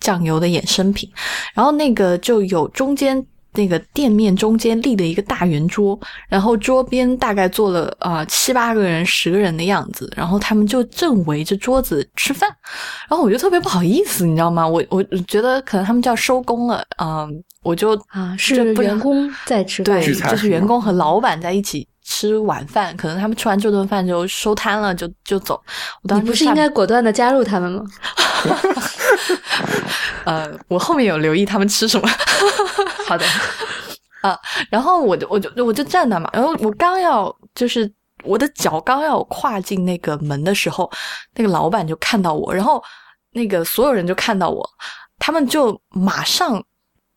[0.00, 1.10] 酱油的衍生品，
[1.54, 3.24] 然后那个就有中间。
[3.54, 12.48] 那个店面中间立了一个大圆桌，然后桌边大概坐了啊七八个人、十个人的样子，然后他们就正围着桌子吃饭，
[13.08, 14.66] 然后我就特别不好意思，你知道吗？
[14.66, 17.28] 我我觉得可能他们就要收工了，嗯，
[17.62, 25.60] 我就啊是员工在吃饭，对，就是员工和老板在一起吃晚饭，可能他们吃完这顿饭就收摊了，就就走。
[26.02, 27.82] 我当时不是应该果断的加入他们吗？
[30.24, 32.08] 呃，我后面有留意他们吃什么。
[33.08, 33.24] 好的，
[34.20, 34.38] 啊，
[34.70, 37.90] 然后我就我就我就站那嘛，然后我刚要就是
[38.22, 40.90] 我的脚刚要跨进那个门的时候，
[41.34, 42.82] 那个老板就看到我，然后
[43.32, 44.68] 那个所有人就看到我，
[45.18, 46.62] 他们就马上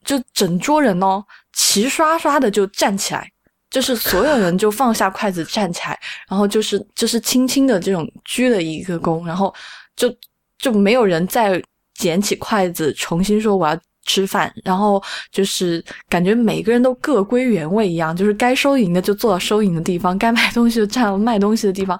[0.06, 1.24] 就整桌人哦
[1.54, 3.30] 齐刷刷的就站起来，
[3.78, 9.54] 就是所有人就放下筷子站起来，然后就是就是轻轻的这种鞠了一个躬，然后
[9.96, 10.12] 就
[10.58, 11.62] 就没有人再
[11.94, 13.78] 捡起筷子重新说我要。
[14.10, 22.00] 吃饭，然后就是感觉每个人都各归原位一样，就是该收银的就坐到收银的地方，该卖东西就站到卖东西的地方，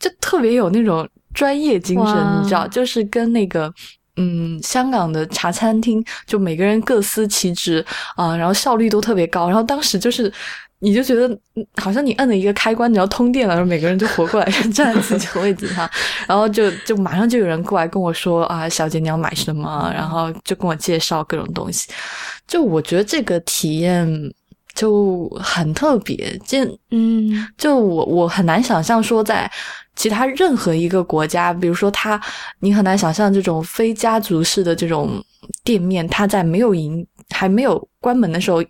[0.00, 3.70] 就特别有那种专业精神，你知道，就是跟那个
[4.16, 7.84] 嗯，香港的茶餐厅就每个人各司其职
[8.16, 9.46] 啊，然后效率都特别高。
[9.46, 10.32] 然后当时就是，
[10.82, 11.38] 你就觉得
[11.76, 15.88] 好像你摁了一个开关，你要通电了，然后每个人就活过来站在自己的位置上，
[16.26, 19.90] 然后就就马上就有人过来跟我说啊，小姐你要买什么？
[19.94, 21.88] 然后就跟我介绍各种东西。
[22.46, 24.06] 就我觉得这个体验
[24.74, 26.58] 就很特别，就
[26.90, 29.50] 嗯，就我我很难想象说在。
[29.94, 32.18] 其他任何一个国家，比如说他，
[32.60, 35.22] 你很难想象这种非家族式的这种
[35.62, 38.64] 店面，他在没有营还没有关门的时候，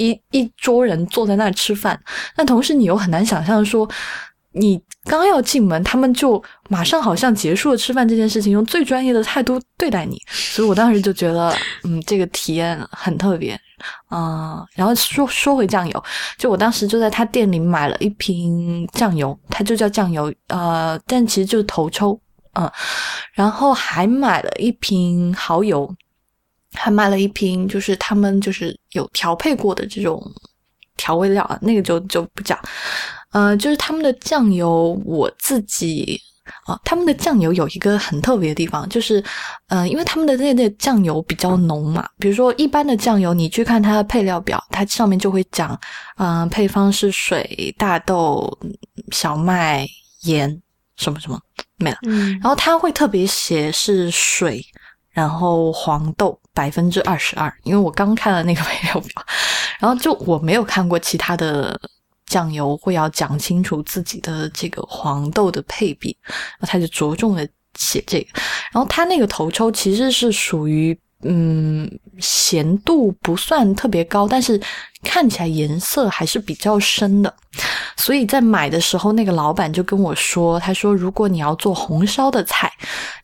[0.00, 2.00] 一一桌人坐在那儿吃饭。
[2.34, 3.88] 但同时，你又很难想象说，
[4.52, 10.16] 你刚要进门，他们就马上好像结束了吃饭这件事情，用最专业的态度对待你。
[10.26, 13.58] 所以我当时就觉得，嗯，这个体验很特别。
[14.08, 16.04] 啊，然后说说回酱油，
[16.36, 22.20] 就我当时就在他店里买了一瓶酱油，它就叫酱油，呃，但其实就是头抽，
[22.52, 22.70] 嗯，
[23.32, 25.90] 然后还买了一瓶蚝油，
[26.72, 30.22] 还买了一瓶就是他们就是有调配过的这种
[30.96, 32.58] 调味料，那个就就不讲，
[33.32, 36.20] 呃，就是他们的酱油，我自己。
[36.64, 39.22] 啊，他们的酱油有一个很特别的地方，就是，
[39.68, 42.08] 嗯，因为他们的那那酱油比较浓嘛。
[42.18, 45.78] 比如说一般的酱油，你去看它的配料表，它上面就会讲，
[46.16, 48.58] 嗯，配方是水、大豆、
[49.12, 49.86] 小麦、
[50.22, 50.60] 盐
[50.96, 51.40] 什么什么
[51.76, 51.98] 没了。
[52.02, 54.60] 嗯，然后它会特别写是水，
[55.10, 57.52] 然后黄豆百分之二十二。
[57.64, 59.26] 因为我刚看了那个配料表，
[59.78, 61.80] 然后就我没有看过其他的。
[62.26, 67.44] 酱油会要讲清楚自己的这个黄豆的配比，然后他就着重的
[67.76, 68.26] 写这个。
[68.72, 74.60] 然后他那个头抽其实是属于嗯咸度不算特别高，但是
[75.02, 77.34] 看起来颜色还是比较深的。
[77.96, 82.70] 所以在买的时候，那个老板就跟我说，他说如果你要做红烧的菜，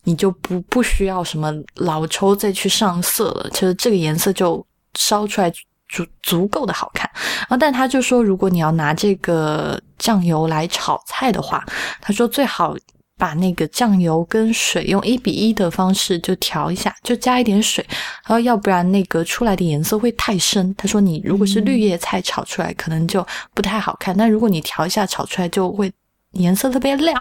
[0.05, 4.65] 你就不不需要什么老抽再去上色了，其实这个颜色就
[4.99, 5.53] 烧出来。
[5.89, 11.65] 足足够的好看，然后但他就说，如果你要拿这个酱油来炒菜的话，
[12.01, 12.77] 他说最好
[13.19, 20.75] 把那个酱油跟水用一比一的方式就调一下，就加一点水，然后要不然那个出来的颜色会太深。
[20.75, 25.91] 他说你如果是绿叶菜炒出来，可能就不太好看，但如果你调一下炒出来，就会
[26.33, 27.21] 颜色特别亮。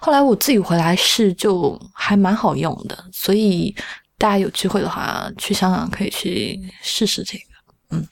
[0.00, 3.74] 后来我自己回来试，就还蛮好用的，所以
[4.16, 7.44] 大家有机会的话去香港可以去试试这个。
[7.90, 8.08] 嗯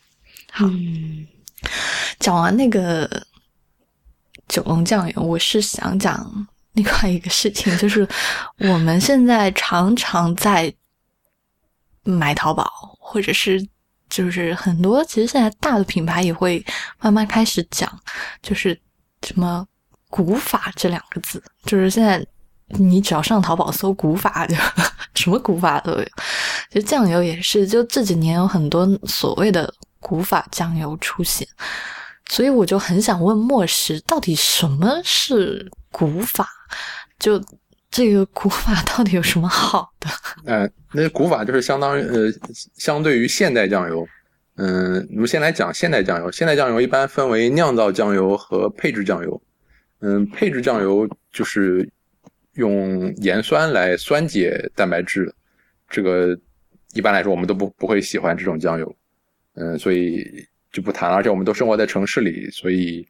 [0.50, 0.66] 好，
[2.18, 3.08] 讲完那个
[4.48, 8.06] 九龙酱油，我是想讲 另外一个事情，就是
[8.58, 10.72] 我们现在常常在
[12.02, 13.64] 买淘宝，或者是
[14.08, 16.64] 就是很多，其实现在大的品牌也会
[17.00, 17.90] 慢慢开始讲，
[18.42, 18.78] 就是
[19.22, 19.66] 什么
[20.08, 22.24] 古法这两个字，就是现在
[22.68, 24.54] 你只要上淘宝搜古法，就
[25.14, 26.04] 什么古法都有。
[26.70, 29.72] 其实酱油也是，就这几年有很多所谓的。
[30.04, 31.46] 古法酱油出现，
[32.28, 36.44] 所以我就很想问莫石，到底什么是古法？
[37.20, 37.40] 就
[37.88, 40.08] 这个古法到底有什么好的？
[40.50, 42.32] 呃，那古法就是相当于呃，
[42.74, 44.04] 相对于现代酱油。
[44.56, 46.30] 嗯，我们先来讲现代酱油。
[46.32, 49.40] 现代酱油一般分为酿造酱油和配制酱油。
[50.00, 51.88] 嗯，配制酱油就是
[52.54, 55.32] 用盐酸来酸解蛋白质，
[55.88, 56.36] 这个
[56.92, 58.96] 一般来说我们都不不会喜欢这种酱油。
[59.54, 61.16] 嗯，所以就不谈了。
[61.16, 63.06] 而且我们都生活在城市里，所以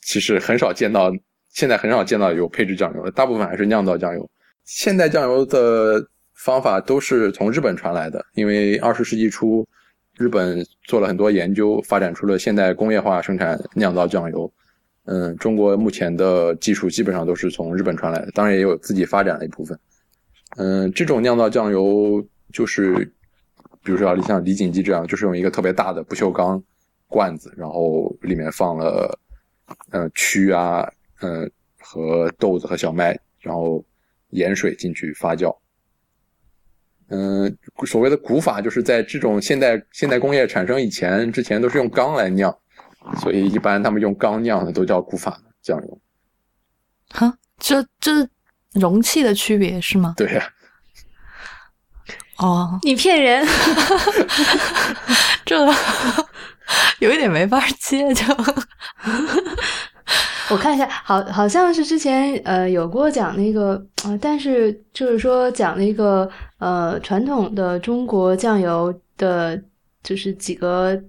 [0.00, 1.12] 其实很少见到，
[1.52, 4.28] 现在很少见到有配制酱油的，大部分还是酿造酱油。
[4.64, 9.66] 现代酱油的方法都是从日本传来的，因为二十世纪初，
[10.16, 14.52] 日本做了很多研究，发展出了现代工业化生产酿造酱油。
[15.04, 19.78] 嗯，中国目前的技术基本上都是从日本传来的，当然也有自己发展的一部分。
[20.56, 23.12] 嗯，这种酿造酱油就是。
[23.84, 26.62] 比如说，像李锦记这样，就是用一个特别大的不锈钢
[27.08, 29.18] 罐子，然后里面放了，
[29.90, 30.88] 呃，蛆啊，
[31.22, 33.84] 嗯，和豆子和小麦，然后
[34.30, 35.56] 盐水进去发酵。
[37.08, 37.56] 嗯，
[37.86, 42.56] 所谓的古法，就是在这种现代现代工业产生以前，之前都是用钢来酿，
[43.20, 46.00] 所以一般他们用钢酿的都叫古法酱油。
[47.10, 48.26] 哈，这这
[48.72, 50.14] 容器的区别是吗？
[50.16, 50.48] 对呀。
[52.38, 53.46] 哦，你骗人，
[55.44, 55.64] 这
[56.98, 58.12] 有一点没法接。
[58.14, 58.24] 就
[60.52, 69.60] 我看一下，好，好像是之前呃有过讲那个啊，但是就是说讲那个呃传统的中国酱油的，
[70.02, 71.02] 就是几个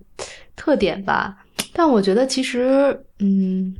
[0.55, 1.37] 特点吧。
[1.73, 3.75] 但我觉得其实嗯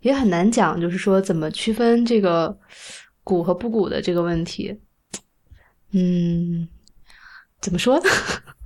[0.00, 2.56] 也很难讲，就是说怎么区分这个
[3.24, 4.78] 古和不古的这个问题。
[5.90, 6.68] 嗯，
[7.60, 8.04] 怎么说呢？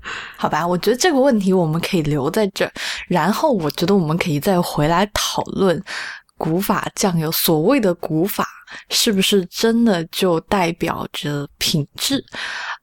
[0.37, 2.73] 好吧，我觉得这个问题我们可以留在这儿，
[3.09, 5.83] 然后我觉得我们可以再回来讨论
[6.37, 7.31] 古法酱油。
[7.31, 8.47] 所谓的古法，
[8.91, 12.25] 是不是真的就代表着品质？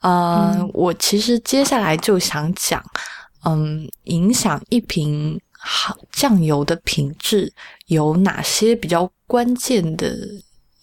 [0.02, 2.82] 呃，我其实接下来就想讲，
[3.44, 7.52] 嗯，影响一瓶好酱油的品质
[7.88, 10.16] 有哪些比较关键的？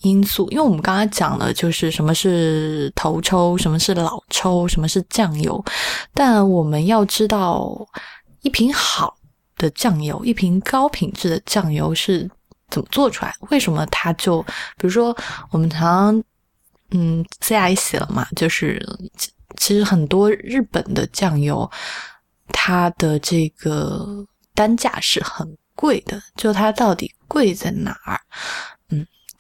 [0.03, 5.64] 因素，因为我们刚刚讲了，就是什么是头抽，什么是老抽，什么是酱油。
[6.12, 7.74] 但我们要知道，
[8.42, 9.16] 一瓶好
[9.57, 12.30] 的酱油，一瓶高品质的酱油是
[12.70, 13.34] 怎么做出来？
[13.51, 14.42] 为什么它就，
[14.76, 15.16] 比如说
[15.51, 16.24] 我们常常
[16.90, 18.80] 嗯，CI 写了嘛，就是
[19.57, 21.68] 其实很多日本的酱油，
[22.49, 24.24] 它的这个
[24.55, 28.20] 单价是很贵的，就它到底贵在哪儿？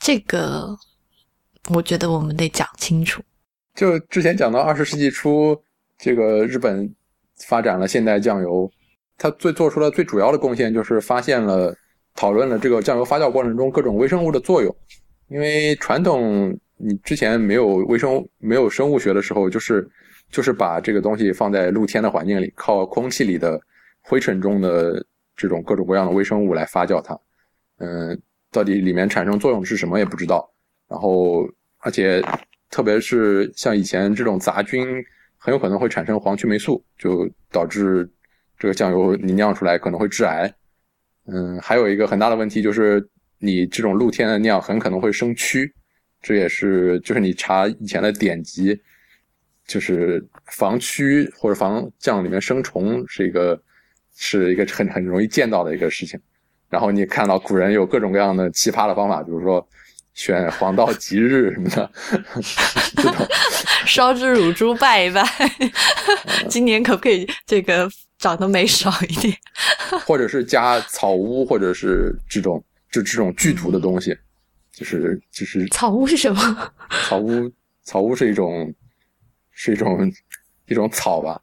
[0.06, 0.68] 这个
[1.74, 3.20] 我觉得我们得讲清楚。
[3.74, 5.60] 就之前讲到二十世纪初，
[5.98, 6.88] 这个日本
[7.38, 8.70] 发展了现代酱油，
[9.18, 11.74] 它最做出了最主要的贡献就是发现了、
[12.14, 14.72] 讨论了这个酱油发酵过程中各种微生物的作用。
[15.26, 19.90] 因为传统你之前没有微生物、没有生物学的时候，就是
[20.30, 23.60] 就是把这个东西放在露天的环境里，靠空气里的
[24.02, 25.04] 灰尘中的
[25.36, 27.18] 这种各种各样的微生物来发酵它。
[27.78, 28.16] 嗯。
[28.56, 30.50] 到底里面产生作用是什么也不知道，
[30.88, 31.46] 然后
[31.80, 32.24] 而且
[32.70, 34.82] 特别是像以前这种杂菌，
[35.36, 38.10] 很有可能会产生黄曲霉素，就导致
[38.58, 40.50] 这个酱油你酿出来可能会致癌。
[41.26, 43.06] 嗯，还有一个很大的问题就是
[43.38, 45.70] 你这种露天的酿很可能会生蛆，
[46.22, 48.80] 这也是就是你查以前的典籍，
[49.66, 53.62] 就是防蛆或者防酱里面生虫是一个
[54.14, 56.18] 是一个很很容易见到的一个事情。
[56.68, 59.66] 然后你看到古人有各种各样的奇葩的方法，比如说
[60.14, 61.90] 选黄道吉日什么的，
[62.96, 63.14] 这种
[63.86, 65.22] 烧只乳猪拜一拜，
[66.48, 67.88] 今年可不可以这个
[68.18, 69.34] 长得美少一点？
[70.04, 74.16] 或者是加草屋，或者是这种就这种剧毒的东西，
[74.72, 76.72] 就是就是草屋是什么？
[77.08, 77.52] 草屋
[77.84, 78.74] 草屋是一种
[79.52, 80.12] 是一种
[80.66, 81.40] 一种草吧，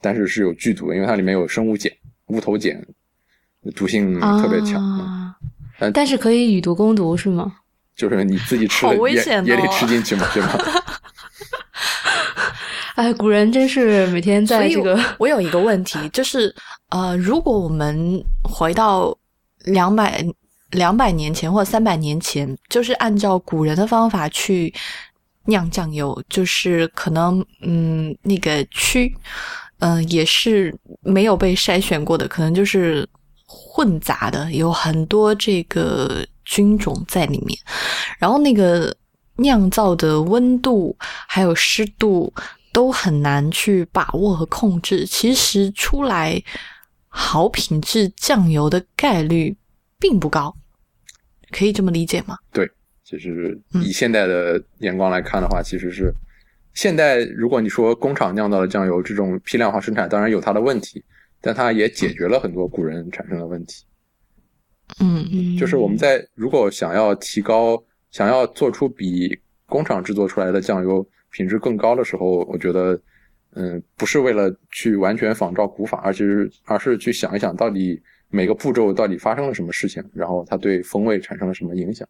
[0.00, 1.92] 但是是有剧毒，因为它里面有生物碱、
[2.28, 2.82] 乌头碱。
[3.74, 5.34] 毒性特别强，
[5.92, 7.52] 但是可以以毒攻毒是吗？
[7.96, 10.48] 就是你自己吃了也也得吃进去嘛，对吗？
[12.96, 14.98] 哎，古人真是每天在这个。
[15.18, 16.52] 我有一个问题，就是
[16.90, 19.16] 呃，如果我们回到
[19.64, 20.24] 两百
[20.70, 24.72] 两百年前或者三百年前，就是按照古人的方法去
[25.46, 29.12] 酿酱油，就是可能嗯，那个蛆
[29.78, 33.08] 嗯也是没有被筛选过的，可能就是。
[33.74, 37.58] 混杂的有很多这个菌种在里面，
[38.20, 38.96] 然后那个
[39.38, 42.32] 酿造的温度还有湿度
[42.72, 45.04] 都很难去把握和控制。
[45.04, 46.40] 其实出来
[47.08, 49.56] 好品质酱油的概率
[49.98, 50.54] 并不高，
[51.50, 52.38] 可以这么理解吗？
[52.52, 52.70] 对，
[53.02, 56.14] 其实以现在的眼光来看的话，其实是
[56.74, 57.18] 现代。
[57.24, 61.02] 如果你说工厂酿造的酱油这种批量化生产，当然有它的问题。
[61.44, 63.84] 但它也解决了很多古人产生的问题。
[64.98, 72.98] 嗯嗯，就是我们在如果想要提高、想要做出比工厂制作出来的酱油品质更高的时候，我觉得，
[73.56, 82.08] 嗯，不是为了去完全仿照古法，而是而是去想一想到底每个步骤到底发生了什么事情，然后它对风味产生了什么影响。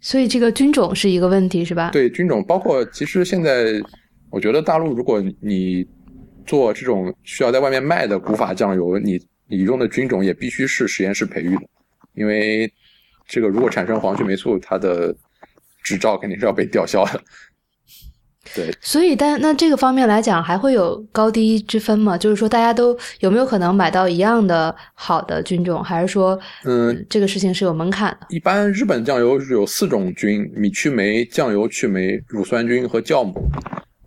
[0.00, 1.90] 所以这个菌种是一个问题，是吧？
[1.92, 3.80] 对菌种，包括其实现在，
[4.30, 5.86] 我觉得大陆如果你。
[6.46, 11.62] 做这种需要在外面卖的古法酱油，你你用的菌种也必须是实验室培育的，
[12.14, 12.72] 因为
[13.26, 15.14] 这个如果产生黄曲霉素，它的
[15.82, 17.20] 执照肯定是要被吊销的。
[18.54, 22.16] 对，所以但那这个方面来讲，还会有高低之分吗？
[22.16, 28.26] 就是说，大家都有没有可能买到一样的好的菌种，还是说，嗯，这个事情是有门槛的？
[28.28, 33.48] 一般日本酱油是有四种菌：米曲霉、酱油曲霉、乳酸菌和酵母。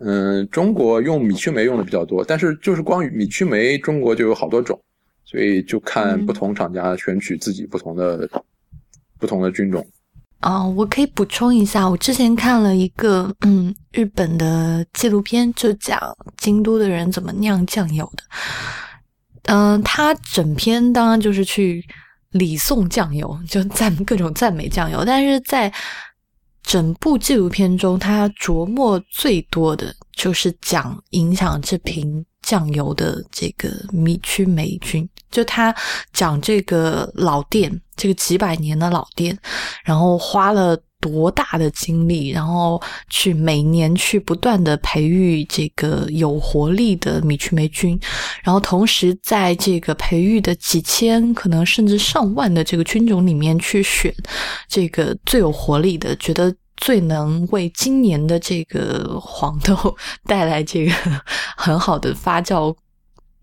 [0.00, 4.80] 嗯，中国用米曲霉用的比较多，但是就是光米曲霉，中国就有好多种，
[5.24, 8.28] 所以就看不同厂家选取自己不同的
[9.18, 9.84] 不同的菌种。
[10.38, 16.00] 啊，我可以补充一下，我之前看了一个嗯日本的纪录片，就讲
[16.36, 18.22] 京都的人怎么酿酱油的。
[19.46, 21.84] 嗯，他整篇当然就是去
[22.30, 25.72] 礼颂酱油，就赞各种赞美酱油，但是在。
[26.68, 35.08] 整部纪录片中，他琢磨最多的就是讲影响这瓶酱油的这个米曲霉菌。
[35.30, 35.74] 就他
[36.12, 39.36] 讲这个老店，这个几百年的老店，
[39.82, 47.98] 然后花了多大的精力，然后去每年去不断的培育这个有活力的米曲霉菌，
[48.42, 54.12] 然后同时在这个培育的几千可能甚至上万的这个菌种里面去选
[54.68, 60.92] 这个最有活力的，觉得最能为今年的这个黄豆带来这个
[61.56, 62.74] 很好的发酵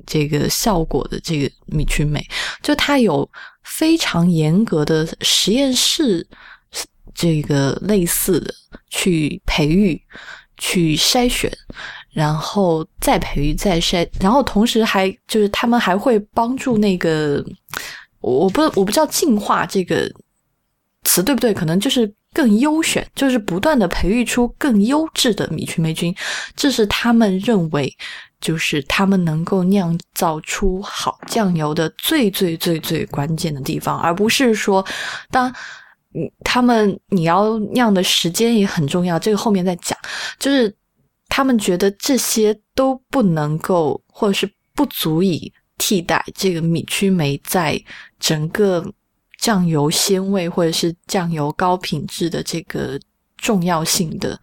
[0.06, 2.22] 这个效果的这个米曲霉，
[2.62, 3.30] 就它有
[3.64, 6.28] 非常严格的实验室。
[7.16, 8.54] 这个类似的
[8.90, 10.00] 去培育、
[10.58, 11.50] 去筛选，
[12.12, 17.44] 然后再培育、再筛，然后同时还就是他们还会帮助那个，
[18.20, 20.12] 我不我不知道进化这个
[21.06, 21.54] 词对不对？
[21.54, 26.14] 可能就是更优选，就是不断的培育出更优质的米曲霉菌，
[26.56, 27.90] 这是他们认为
[28.42, 34.86] 就是他们能够酿造出好酱油的最最最最关键的地方，而不是说
[35.32, 35.54] 当。
[36.44, 39.98] 他们你要酿的时间也很重要，这个后面再讲。
[40.40, 40.74] 就是
[41.28, 47.78] 他们觉得这些都不能够，或者是不足以替代这个米曲霉在
[48.20, 48.86] 整个
[49.40, 52.98] 酱油鲜味或者是酱油高品质的这个
[53.38, 54.40] 重要性的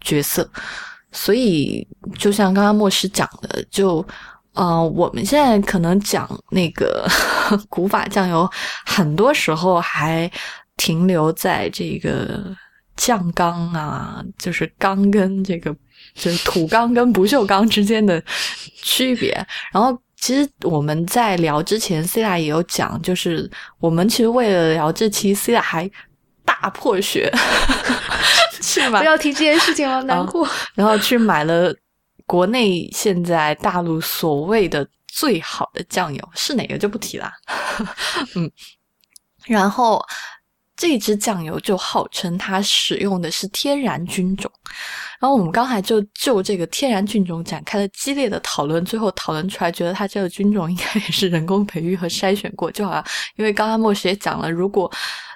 [0.00, 0.48] 角色。
[1.12, 1.86] 所以，
[2.18, 4.04] 就像刚刚莫师讲的，就
[4.54, 7.06] 呃，我们现在可能讲那个
[7.68, 8.50] 古法酱油，
[8.86, 10.30] 很多时候还。
[10.76, 12.56] 停留在这个
[12.96, 15.74] 酱缸啊，就是缸跟这个
[16.14, 18.22] 就是土缸跟不锈钢之间的
[18.76, 19.32] 区别。
[19.72, 25.90] 然后，其实我们在聊之前，C 大也有讲，就是我们其实为了聊这期，C 大还
[26.44, 27.32] 大破血
[28.60, 30.48] 去买，不要提这件事情了， 难过。
[30.74, 31.74] 然后去买了
[32.26, 37.30] 国内现在大陆所谓的最好的酱油是哪个就不提了。
[38.36, 38.50] 嗯，
[39.46, 40.04] 然后。
[40.86, 44.52] 这支酱油就号称它使用的是天然菌种，
[45.18, 53.02] 然后我们刚才就就这个天然菌种展开了激烈的讨论，最后讨论出来，觉得它这个菌种应该也是人工培育和筛选过，就好像
[53.36, 54.92] 因为刚刚莫师也讲了，如果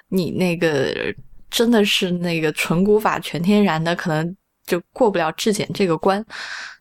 [0.07, 1.11] 你那个
[1.49, 4.37] 真的是那个纯古法全天然的，可能
[4.67, 6.23] 就过不了质检这个关，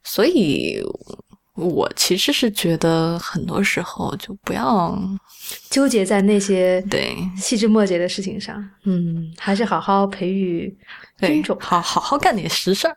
[0.04, 0.82] 所以。
[1.58, 4.96] 我其实是觉得很多时候就不要
[5.68, 10.72] 纠结在那些对细枝末节的事情上，嗯，还是好好培育
[11.20, 12.96] 菌种，好好好干点实事儿。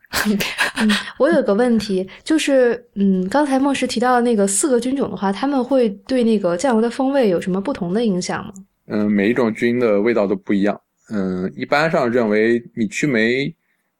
[1.18, 8.54] 我有个问题，就是嗯，刚才莫石提到那个四个菌种的话，他们会对那个酱油的风味有什么不同的影响吗？
[8.88, 10.80] 嗯，每一种菌的味道都不一样。
[11.10, 13.54] 嗯，一般上认为米曲霉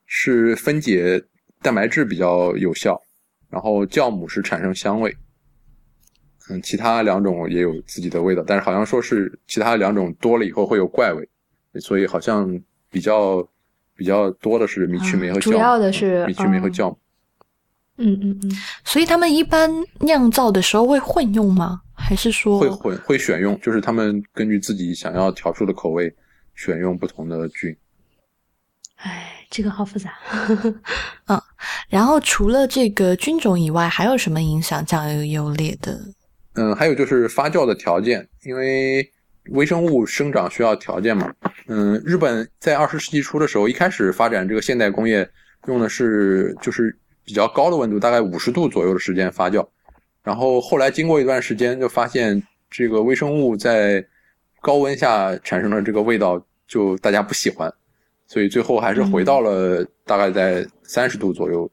[0.06, 1.20] 是分解
[1.62, 3.02] 蛋白质比较有效。
[3.52, 5.14] 然后酵母是产生香味，
[6.50, 11.28] 嗯，其他两种也有自己的味道，但是好像说是其他两种多了以后会有怪味，
[11.82, 12.58] 所以好像
[12.90, 13.46] 比较
[13.94, 16.98] 比较多的是米曲霉和酵母，主要的是米曲霉和酵母。
[17.98, 18.52] 嗯嗯嗯，
[18.86, 21.82] 所以他们一般酿造的时候会混用吗？
[21.94, 23.60] 还是说会混会选用？
[23.60, 26.16] 就是他们根据自己想要调出的口味
[26.56, 27.76] 选用不同的菌。
[28.96, 29.28] 哎。
[29.52, 30.14] 这个好复杂，
[31.28, 31.42] 嗯，
[31.90, 36.00] 然后除了这个菌种以外，还有什么影响酱油优劣的？
[36.54, 39.10] 嗯，还有就是发酵的条件，因为
[39.52, 41.34] 微生物生长需要条件嘛。
[41.68, 45.28] 嗯，日本在二十世纪初的时候，一开始发展这个现代工业，
[45.68, 49.66] 用的是就是比较高的温度，大概五十度左右的时间发酵。
[50.24, 54.06] 然后后来经过一段时间，就发现这个微生物在
[54.62, 57.74] 高温下产生的这个味道，就大家不喜欢。
[58.32, 61.70] 所以最后还是回到了大概在三十度左右，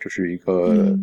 [0.00, 0.96] 这是一个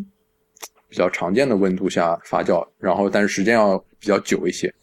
[0.88, 4.74] 比较常见的温度下发酵，然后但是时间要比较久一些。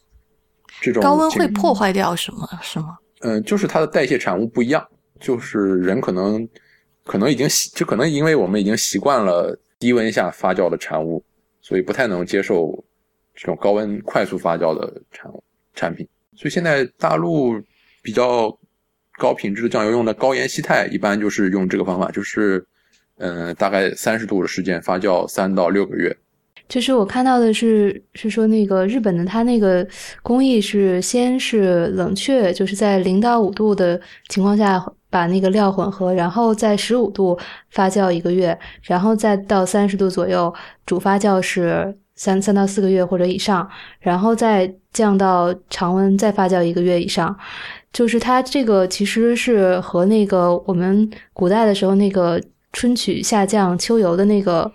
[0.79, 2.47] 这种高温会破坏掉什么？
[2.61, 2.97] 是吗？
[3.19, 4.87] 嗯，就是它的代谢产物不一样，
[5.19, 6.47] 就是人可能
[7.03, 11.21] 可能已经习，就可能因为我们已经习惯了低温下发酵的产物，
[11.61, 12.81] 所以不太能接受
[13.35, 15.43] 这种高温快速发酵的产物
[15.73, 16.07] 产品。
[16.33, 17.61] 所以现在大陆
[18.01, 18.57] 比较。
[19.17, 22.65] 高品质的酱油用的高盐稀态，一般就是用这个方法，就是，
[23.17, 26.15] 嗯，大概三十度的时间发酵三到六个月。
[26.69, 29.87] 就是我看到的是，是说那个日本的它那个
[30.21, 37.39] 工艺是先是冷却，就是在零到五度的情况下把那个料混合，然后在十五度
[37.71, 40.53] 发酵一个月，然后再到三十度左右
[40.85, 43.69] 主发酵是三三到四个月或者以上，
[44.01, 47.33] 然后再降到常温再发酵一个月以上。
[47.93, 52.41] 就是它这个其实是和那个我们古代的时候那个
[52.73, 54.71] 春曲夏降秋游的那个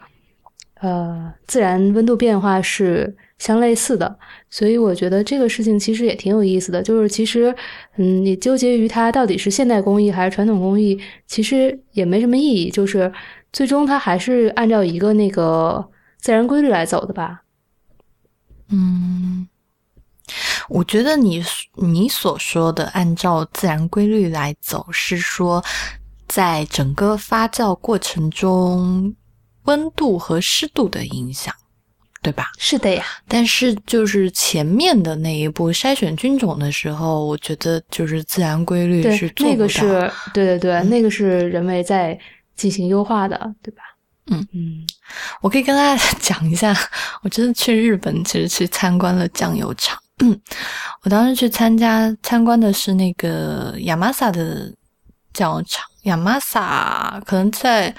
[0.80, 4.18] 呃自然温度变化是相类似的，
[4.50, 6.80] 所以我觉得这个事情其实也挺有意思的。
[6.82, 7.54] 就是其实，
[7.96, 12.70] 嗯，你纠结于它到底是现代工艺还是传统工艺，其实也没什么意义。
[12.70, 13.12] 就是
[13.52, 15.84] 最终它还是按照一个那个
[16.18, 17.42] 自然规律来走的吧。
[18.70, 19.46] 嗯，
[20.68, 25.64] 我觉得你你所说的按照自然规律来走，是说
[26.28, 29.14] 在整个发酵过程中
[29.64, 31.54] 温度和湿度的影响。
[32.24, 32.52] 对吧？
[32.56, 42.16] 是的呀，但是就是前面的那一步筛选菌种的时候，我觉得就是自然规律是做那个是对对对，那个是人为在
[42.54, 43.82] 进行优化的，对吧？
[44.30, 44.86] 嗯嗯，
[45.40, 46.72] 我可以跟大家 讲一下，
[47.22, 49.98] 我真的去日本其实去参观了酱油厂。
[50.22, 50.40] 嗯，
[51.04, 54.72] 我当时去参加参观的是那个亚麻萨的
[55.34, 57.94] 酱油厂，亚麻萨可能在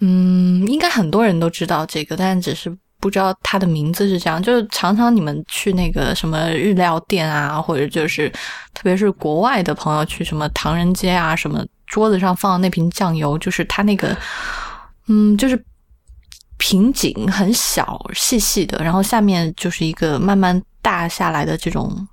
[0.00, 2.76] 嗯，应该很多人都知道这个，但只是。
[2.98, 8.28] 不知道它的名字是这样，就是常常你们去那个什么日料店啊，或者就是
[8.72, 14.16] 特别是国外的朋友去什么唐人街啊，什么桌子上放的那瓶酱油，就是它那个，
[15.08, 15.62] 嗯，就是
[16.56, 22.06] 瓶颈很小、细细的，然后下面就是一个慢慢大下来的这种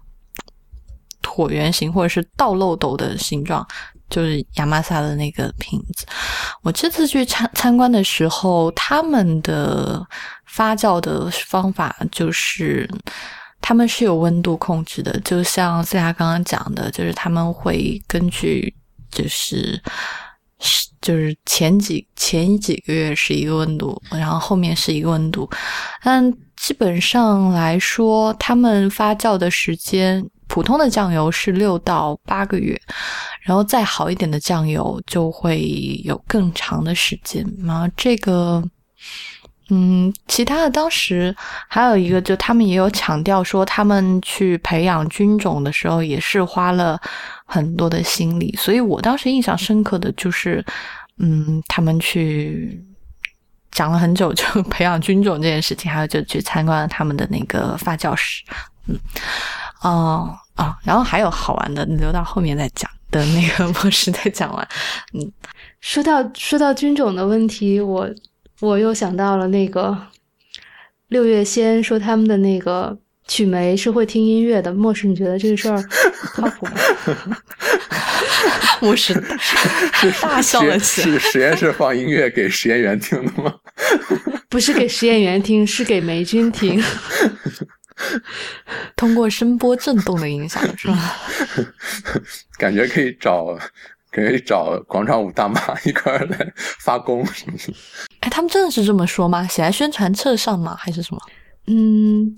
[1.21, 3.63] 椭圆形或者是倒漏斗的形状。
[4.09, 6.05] 就是亚麻萨的那个瓶子，
[6.61, 10.05] 我这次去参参观的时候，他们的
[10.45, 12.87] 发酵的方法就是
[13.59, 18.71] 他们是有温度控制的，就像思雅刚刚讲的，就是他们会根据
[19.09, 19.81] 就是
[21.01, 25.49] 就是前几前几个月是一个温度，然后后面是一个温度，
[26.03, 30.25] 但基本上来说，他们发酵的时间。
[30.49, 32.79] 普通的酱油是六到八个月，
[33.41, 37.43] 然后再好一点的酱油就会有更长的时间。
[37.63, 38.63] 然后这个，
[39.71, 41.35] 嗯，其他的当时
[41.67, 47.01] 还有一个，就他们也有强调说，他们去培养菌种的时候也是花了
[47.45, 48.55] 很多的心理。
[48.57, 50.63] 所以我当时印象深刻的就是，
[51.17, 52.83] 嗯，他们去
[53.71, 58.43] 讲了很久 就培养菌种这件事情，还有就去参观了他们的那个发酵室，
[58.87, 58.97] 嗯，
[59.81, 60.37] 哦。
[60.53, 62.87] 啊，然后还有好玩的，留到后面再讲。
[63.09, 64.67] 等那个模式再讲完。
[65.13, 65.31] 嗯，
[65.81, 68.07] 说到说到菌种的问题，我
[68.61, 69.97] 我又想到了那个
[71.07, 72.95] 六月仙说他们的那个
[73.27, 74.73] 曲梅是会听音乐的。
[74.73, 75.83] 莫师，你觉得这个事儿
[76.33, 77.37] 靠谱吗？
[78.81, 79.13] 莫师
[80.21, 81.17] 大笑了起来。
[81.17, 83.53] 是实验室放音乐给实验员听的吗？
[84.49, 86.83] 不是给实验员听，是给霉菌听。
[88.95, 91.15] 通过声波震动的影响是吧？
[92.59, 93.57] 感觉可以找，
[94.11, 97.25] 可以找广场舞大妈一块来发功。
[98.19, 99.47] 哎，他们真的是这么说吗？
[99.47, 100.75] 写在宣传册上吗？
[100.77, 101.21] 还是什么？
[101.67, 102.35] 嗯，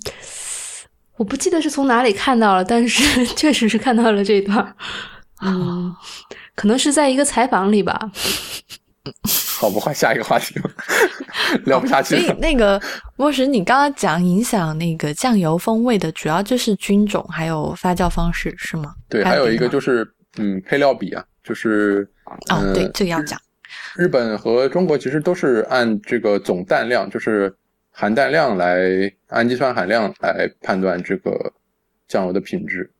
[1.17, 4.75] 我不记得是从哪里看到了，但是 确实是看到了这段。
[5.41, 5.93] 嗯，
[6.55, 7.99] 可能是在一个采访里吧。
[9.57, 10.69] 好，不换下一个话题吧，
[11.65, 12.21] 聊不下去了。
[12.21, 12.81] 所以那个
[13.15, 18.93] 莫石，你刚刚讲影响那个酱油风味的主要就是菌种还有发酵方式是吗？
[19.07, 20.05] 对，还有一个就是
[20.37, 22.05] 嗯配料比啊，就是
[22.49, 23.39] 哦对，这个要讲。
[23.95, 27.53] 日本和中国其实都是按这个总氮量，就是
[27.95, 31.53] 含氮量来氨基酸含量来判断这个
[32.07, 32.91] 酱油的品质。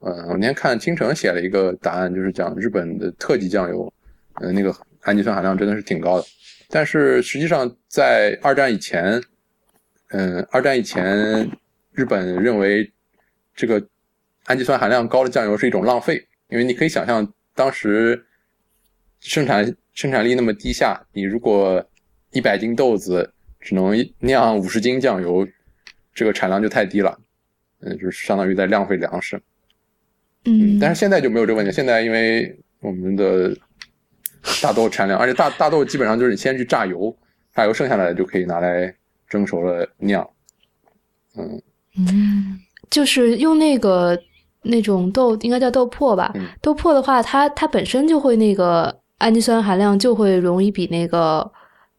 [0.00, 3.92] 嗯，我那天看青城写了一个答案，就是讲日本的特级酱油，
[4.40, 4.74] 嗯那个。
[5.06, 6.26] 氨基酸含量真的是挺高的，
[6.70, 9.22] 但是实际上在二战以前，
[10.12, 11.46] 嗯，二战以前，
[11.92, 12.90] 日本认为
[13.54, 13.86] 这个
[14.46, 18.24] 氨基酸含量高的酱油是一种浪费，因为你可以想象当时
[19.20, 21.86] 生产生产力那么低下，你如果
[22.30, 23.33] 一百斤豆子
[23.64, 25.48] 只能酿五十斤酱油，
[26.14, 27.18] 这个产量就太低了，
[27.80, 29.40] 嗯，就是相当于在浪费粮食。
[30.44, 33.56] 嗯，但是现在就没有这个问题，现在因为我们的
[34.62, 37.16] 大豆产量，而且大大豆基本上就是你先去榨油，
[37.54, 38.94] 榨油剩下来的就可以拿来
[39.26, 40.28] 蒸熟了酿。
[41.34, 41.62] 嗯
[41.96, 42.60] 嗯，
[42.90, 44.16] 就是用那个
[44.60, 46.30] 那种豆，应该叫豆粕吧？
[46.60, 51.50] 豆粕的话，它它本身就会那个氨基酸含量就会容易比那个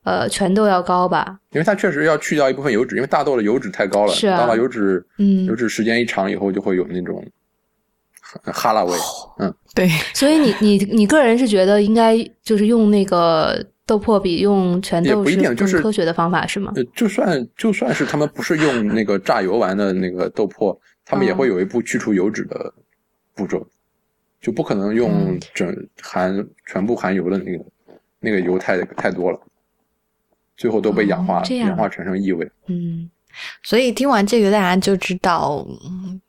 [0.06, 1.38] 呃全豆要高吧？
[1.52, 5.44] 因为它确实要去掉一部分油脂，因为大豆的油脂太高了，是啊，当油脂嗯。
[5.46, 7.22] 油脂时间一长以后就会有那种。
[8.52, 8.92] 哈喇味，
[9.40, 16.74] 嗯，对，所以你你你个人是觉得应该就是用那个豆粕比用全豆是更科学的方法是吗？
[16.76, 22.74] 呃，就算就算是他们不是用那个榨油完的那个豆粕，他们也会有一步去除油脂的
[23.36, 23.66] 步骤，
[24.42, 27.64] 就不可能用整含全部含油的那个
[28.20, 29.40] 那个油太太多了，
[30.58, 32.50] 最后都被氧化氧化产生异味。
[32.68, 33.10] 嗯，
[33.64, 36.20] 所以听完这个，大家就知道，嗯，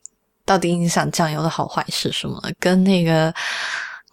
[0.45, 2.51] 到底影响酱油的好坏是什么了。
[2.59, 3.33] 跟那个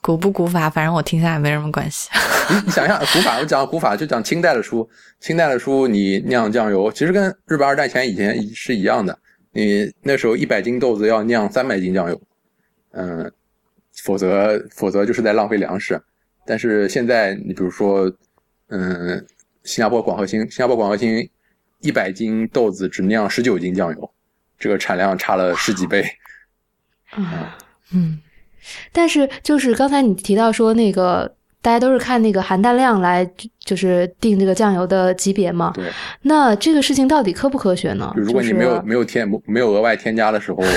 [0.02, 2.10] 古不古法，反正我听下来没什么关系。
[2.50, 4.88] 你你想一下，古法我讲古法就讲清代的书，
[5.20, 9.18] 清代的书你酿酱油，其实跟日本二战前以前是一样的。
[9.52, 12.22] 你那时候一百斤豆子要酿三百斤酱油，
[12.92, 13.32] 嗯，
[14.04, 16.02] 否则否则就是在浪费粮食。
[16.46, 18.12] 但是现在你比如说，
[18.68, 19.26] 嗯，
[19.64, 21.30] 新加坡广和兴，新加坡广和兴
[21.82, 24.12] 一百斤豆子只酿十九斤酱油，
[24.60, 26.04] 这个产量差了十几倍。
[27.10, 27.58] 啊，
[27.94, 28.20] 嗯，
[28.92, 35.86] 但是就是刚才你提到说那个大家都是看那个含氮量来就是定这个酱油的级别嘛，对，
[36.24, 38.12] 那这个事情到底科不科学呢？
[38.16, 40.64] 就如果你就是没有没有添没有额外添加的时候。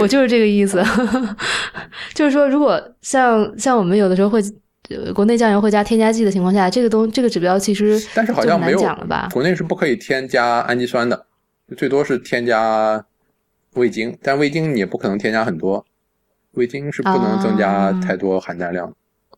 [0.00, 0.82] 我就是这个意思
[2.12, 4.46] 就是说，如果像像我们有的时候会，呃，
[5.14, 9.28] 国内酱油会加添加剂的情况下，这个东这个指标其实但是好像没有讲了吧？
[9.32, 11.26] 国内是不可以添加氨基酸的，
[11.76, 13.04] 最多是添加
[13.74, 15.84] 味精，但味精你也不可能添加很多，
[16.52, 18.92] 味精是不能增加啊太多含氮量。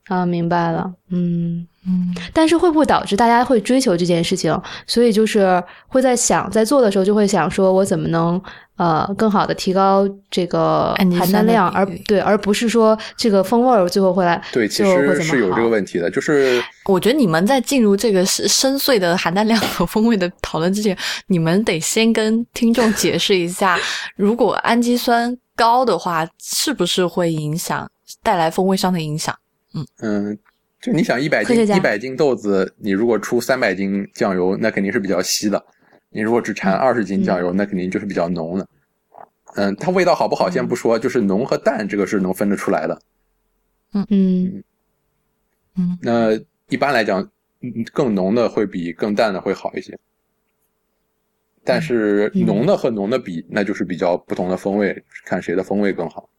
[0.09, 1.67] 啊，明白了，嗯。
[1.87, 4.61] 嗯，但是会不会导致大家会追求这件事情？
[4.87, 8.41] 所以就是会在想，在做的时候就会想说，我怎么能
[8.77, 20.97] 呃更好的提高这个氨基含氮量，而对，而不是说这个风味儿最后会来对，其实是有这个问题的，就是我觉得你们在进入这个深深邃的含氮量和风味的讨论之前，
[21.29, 23.79] 你们得先跟听众解释一下，
[24.17, 27.89] 如果氨基酸高的话，是不是会影响
[28.25, 29.33] 带来风味上的影响？
[29.75, 30.39] 嗯嗯，
[30.87, 35.59] 就你想一百斤一百斤豆子，你如果出三百斤酱油，那肯定是比较稀的；
[36.11, 38.69] 你如果只产二十斤酱油，那肯定就是比较浓的。
[39.57, 43.03] 嗯，它味道好不好先不说，就是浓和淡这个是能分得出来的。
[43.95, 44.65] 嗯嗯
[45.75, 47.21] 嗯那一般来讲，
[47.63, 49.99] 嗯更浓的会比更淡的会好一些。
[51.65, 56.31] 但是嗯浓的和浓的比，那就是比较不同的风味，看谁的风味更好。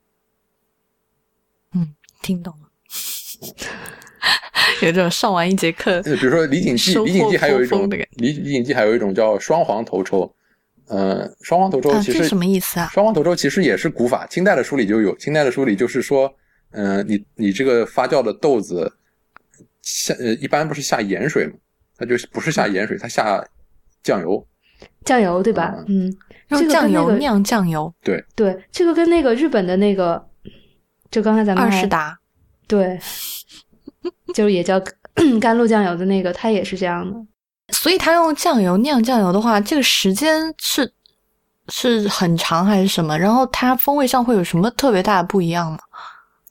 [1.73, 2.69] 嗯听懂了，
[4.82, 10.32] 有这种上完一节课，呃，比如说李锦记，李锦记还有一种李李锦记还有一种叫双黄头抽，
[10.88, 12.89] 呃，双黄头抽啊，其实、这什么意思啊？
[12.91, 16.34] 双黄头抽其实也是古法，清代的书里就有，清代的书里就是说，
[16.72, 18.91] 嗯、你你这个发酵的豆子
[19.82, 21.53] 下呃一般不是下盐水嘛，
[21.97, 23.43] 它就不是下盐水，它下
[24.03, 24.45] 酱油，
[25.05, 25.76] 酱油对吧？
[25.88, 26.12] 嗯，
[26.49, 30.24] 这用酱个那个油酿酱油，对对，这个跟那个日本的那个，
[31.12, 32.18] 就刚才咱们还二十达。
[32.68, 32.99] 对，
[34.34, 34.82] 就是也叫
[35.41, 37.16] 甘露酱油的那个，它也是这样的。
[37.74, 40.91] 所以它用酱油酿酱油的话，这个时间是
[41.70, 43.18] 是很长还是什么？
[43.18, 45.80] 然后它风味上会有什么特别大的不一样吗？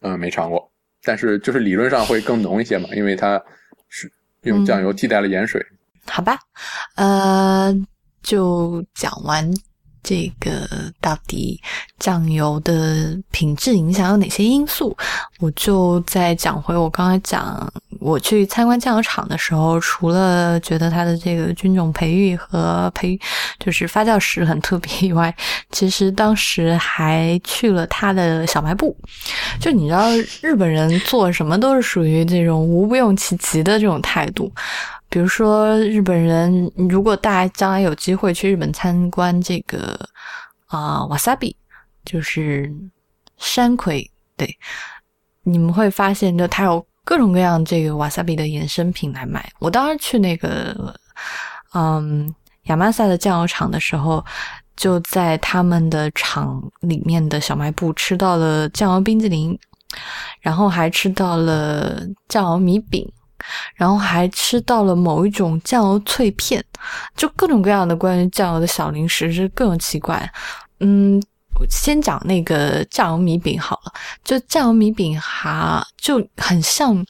[0.03, 0.71] 嗯、没尝过，
[1.03, 3.43] 但是就是理论上会更浓一些嘛，因为它
[3.89, 5.65] 是用酱油替代了盐水。
[6.07, 6.39] 好吧，
[6.97, 7.75] 呃，
[8.23, 9.51] 就讲完
[10.07, 10.69] 这个
[11.01, 11.61] 到底
[11.99, 14.97] 酱油的品质影响有哪些因素，
[15.41, 23.19] 我就再讲回我刚才讲我去参观酱油厂的时候，除了觉得它的这个菌种培育和培
[23.59, 25.35] 就是发酵室很特别以外，
[25.73, 28.97] 其实当时还去了它的小卖部。
[29.59, 30.09] 就你知道，
[30.41, 34.53] 日本人做什么都是属于这种无不用其极的这种态度。
[35.09, 39.99] 比如说，日本人如果大家将来有机会去日本参观这个
[40.67, 41.55] 啊、wasabi，
[42.05, 42.71] 就是
[43.37, 44.59] 山葵，对，
[45.45, 49.49] 你们会发现，就它有各种各样这个 wasabi 的衍生品来卖。
[49.61, 50.95] 我当时去那个
[51.73, 52.35] 嗯
[52.65, 54.25] 亚麻萨的酱油厂的时候，
[54.77, 59.57] 就在他们的厂里面的小卖部吃到了酱油冰激凌，
[60.41, 63.09] 然后还吃到了酱油米饼。
[63.75, 66.63] 然后还吃到了某一种酱油脆片，
[67.17, 70.31] 就各种各样的关于酱油的小零食是各种奇怪。
[70.81, 71.21] 嗯，
[71.59, 73.93] 我先讲那个酱油米饼好了，
[74.25, 77.05] 就酱油米饼哈就很像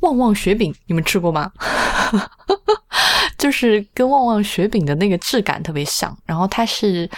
[0.00, 1.50] 旺旺雪饼，你们吃过吗？
[3.36, 7.08] 就是跟旺旺雪饼的那个质感特别像，然后它是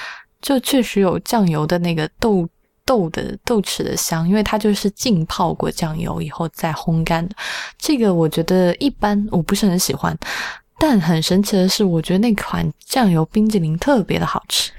[0.40, 2.48] 就确实有酱油的那个豆
[2.86, 7.34] 豆的豆豉的香，因为它就是浸泡过酱油以后再烘干的。
[7.76, 10.16] 这个我觉得一般，我不是很喜欢。
[10.78, 14.70] 但很神奇的是，我觉得那款酱油冰激凌特别的好吃。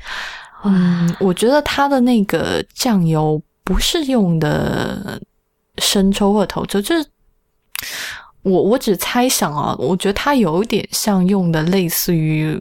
[0.64, 5.22] 嗯，我觉得它的那个酱油不是用的
[5.80, 7.06] 生抽或头抽，就是
[8.44, 12.60] 我我只猜想啊，我觉得它有一点像用的类似于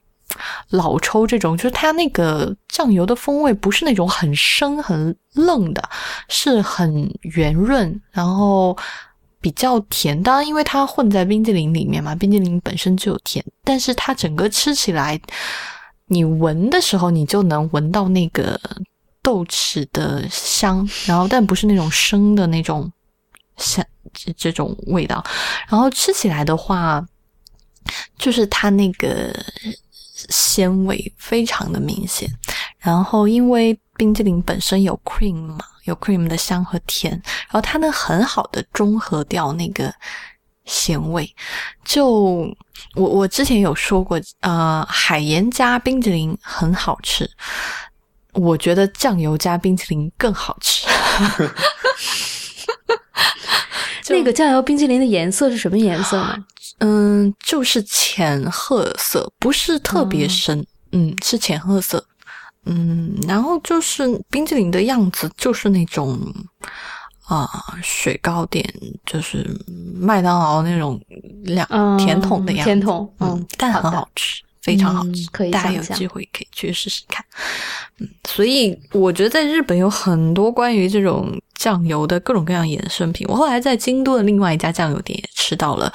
[0.71, 5.83] 老抽这种，就是它那个酱油的风味不是那种很生很愣的，
[6.29, 8.77] 是很圆润，然后
[9.41, 10.21] 比较甜。
[10.23, 15.21] 当然，因为它混在冰激凌里面嘛，冰激凌本身就有甜，但是它整个吃起来
[16.07, 18.61] 你闻的时候，你就能闻到那个
[19.23, 22.91] 豆豉的香，然后但不是那种生的那种
[23.57, 25.25] 香这这种味道。
[25.69, 27.05] 然后吃起来的话，
[28.19, 29.35] 就是它那个
[30.29, 32.29] 鲜味非常的明显。
[32.79, 39.93] 然后因为冰激凌本身有 cream 嘛，有 cream 的香和甜，然后它能很好的中和掉那个
[40.65, 41.29] 咸味。
[41.85, 42.07] 就
[42.95, 47.29] 我我之前有说过，呃，海盐加冰激凌很好吃，
[48.35, 50.87] 我觉得酱油加冰淇淋更好吃。
[54.09, 56.45] 那个酱油冰淇淋的颜色是什么颜色呢？
[56.79, 62.05] 嗯，就是浅褐色，不是特别深，嗯，是浅褐色。
[62.67, 66.21] 嗯，然后就是冰淇淋的样子，就是那种
[67.27, 67.49] 啊
[67.83, 68.69] 雪糕点，
[69.07, 69.49] 就是
[69.95, 71.01] 麦当劳那种
[71.45, 71.67] 两
[71.97, 77.25] 甜筒的样子，甜筒，嗯，但很好吃，非常好吃，可以大家有机会可以去试试看。
[78.01, 83.25] 嗯，所以我觉得在日本有很多关于这种酱油的各种各样衍生品。
[83.31, 85.93] 我后来在京都的另外一家酱油店也吃到了。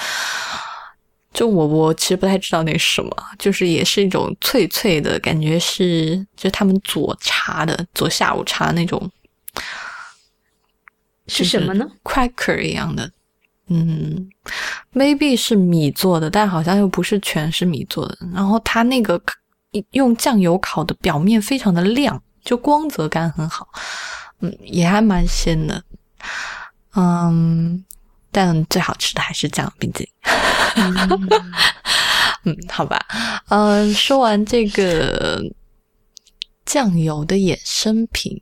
[1.33, 3.09] 就我我其实不太知道那是什么，
[3.39, 9.09] 就是也是一种脆脆的感觉，是就他们做茶的做下午茶那种，
[11.27, 13.09] 是什么呢？Cracker 一样的，
[13.67, 14.29] 嗯
[14.93, 18.17] ，maybe 是米做的，但好像又不是全是米做的。
[18.33, 19.21] 然后它那个
[19.91, 23.67] 用酱油烤的表面非常的亮，就光泽感很好，
[24.41, 25.83] 嗯，也还蛮鲜的，
[26.95, 27.85] 嗯。
[28.33, 30.13] 但最好吃的还是酱油冰激凌。
[32.43, 32.99] 嗯，好吧。
[33.49, 35.41] 嗯，说完这个
[36.65, 38.41] 酱油的衍生品，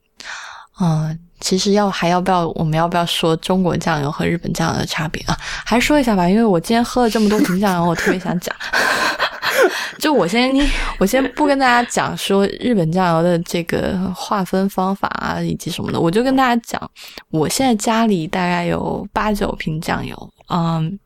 [0.80, 2.48] 嗯，其实要还要不要？
[2.50, 5.38] 我们要不要说中国酱油和日本酱油的差别啊？
[5.66, 8.56] 还是说一下吧，因为我今天喝了这么多瓶酱油，我特别想讲。
[10.00, 10.50] 就我先，
[10.98, 16.90] 我先不跟大家讲说日本酱油的这个划分方法啊，以及什么的，我就跟大家讲，
[17.32, 20.98] 我现在家里大概有八九瓶酱油，嗯，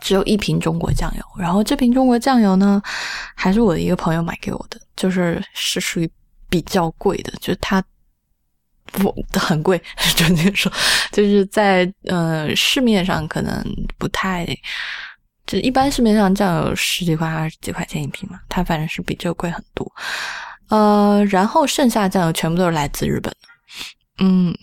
[0.00, 2.80] 只有一瓶中国酱油，然后这瓶中国酱油呢，
[3.34, 6.10] 还是我的一个朋友买给我的，就是是属于
[6.48, 7.82] 比较贵的，就是它
[8.86, 9.80] 不很贵，
[10.16, 10.72] 准确说，
[11.12, 13.64] 就是在呃市面上可能
[13.98, 14.46] 不太。
[15.46, 19.90] 就一般市面上酱油十几块、二十几块钱一瓶嘛，它反正是比这个贵很多。
[20.68, 23.48] 呃，然后剩下酱油全部都是来自日本的。
[24.24, 24.54] 嗯，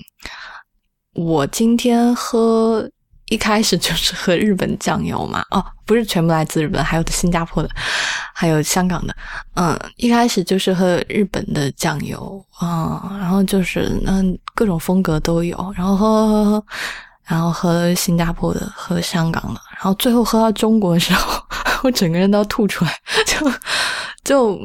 [1.13, 2.89] 我今天喝
[3.27, 7.69] 一开始就是喝日本酱油嘛，哦，不是全部来自日本，还有新加坡的，
[8.33, 9.15] 还有香港的。
[9.55, 16.65] 嗯，一开始就是喝日本的酱油啊，然后就是嗯各种风格都有，然后喝喝喝喝。
[17.27, 21.43] 然后喝新加坡的，喝香港的，然后最后喝到中国的时候，
[21.83, 23.51] 我整个人都要吐出来，就
[24.23, 24.57] 就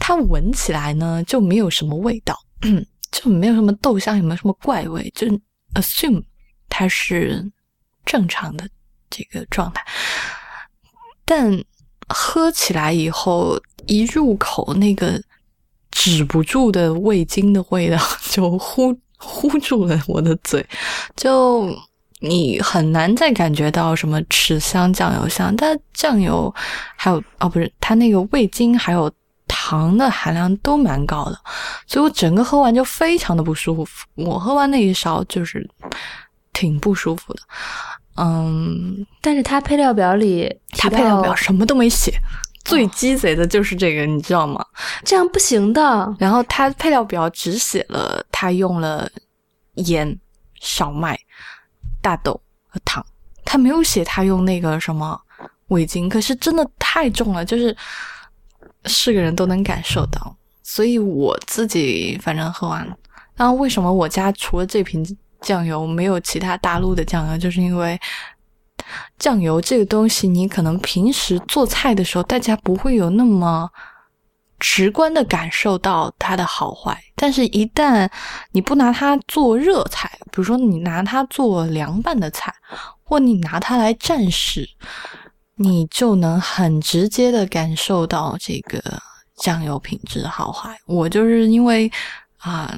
[0.00, 2.36] 它闻起来呢就没有什么味道，
[3.12, 5.28] 就没有什么豆香，也没有什么怪味，就
[5.74, 6.20] assume
[6.76, 7.42] 它是
[8.04, 8.68] 正常的
[9.08, 9.82] 这个状态，
[11.24, 11.64] 但
[12.08, 15.18] 喝起来以后一入口，那个
[15.90, 17.98] 止不住的味精的味道
[18.30, 18.94] 就呼。
[19.18, 20.64] 糊住了我的嘴，
[21.16, 21.74] 就
[22.20, 26.54] 你很难再感觉到什么豉香酱油香，但酱油
[26.94, 29.10] 还有哦，不是它那个味精还有
[29.48, 31.40] 糖的含量都蛮高的，
[31.86, 34.06] 所以我整个喝完就非常的不舒服。
[34.16, 35.66] 我喝完那一勺就是
[36.56, 37.40] 挺不舒服的，
[38.16, 42.18] 嗯，但是它配料表里，它配料表什么都没写。
[42.64, 44.64] 最鸡贼的就是这个，你知道吗？
[45.04, 46.16] 这样不行的。
[46.18, 49.06] 然后它配料表只写了它用了
[49.74, 50.18] 盐、
[50.60, 51.18] 小麦、
[52.00, 53.04] 大豆和糖，
[53.44, 55.20] 它没有写它用那个什么
[55.66, 56.08] 味精。
[56.08, 57.76] 可是真的太重了，就是
[58.86, 60.34] 是个人都能感受到。
[60.62, 62.96] 所以我自己反正喝完了。
[63.36, 65.04] 然后为什么我家除了这瓶
[65.46, 67.38] 酱油没有其他大陆的酱油？
[67.38, 67.98] 就是因为。
[69.18, 73.68] 酱油这个东西，你可能平时做菜的时候，大家不会有那么
[74.60, 76.96] 直观的感受到它的好坏。
[77.16, 78.08] 但是，一旦
[78.52, 82.54] 你不拿它做热菜，比如说你拿它做凉拌的菜，
[83.02, 84.68] 或你拿它来蘸食，
[85.56, 88.80] 你就能很直接的感受到这个
[89.36, 90.78] 酱油品质好坏。
[90.86, 91.90] 我就是因为
[92.38, 92.72] 啊。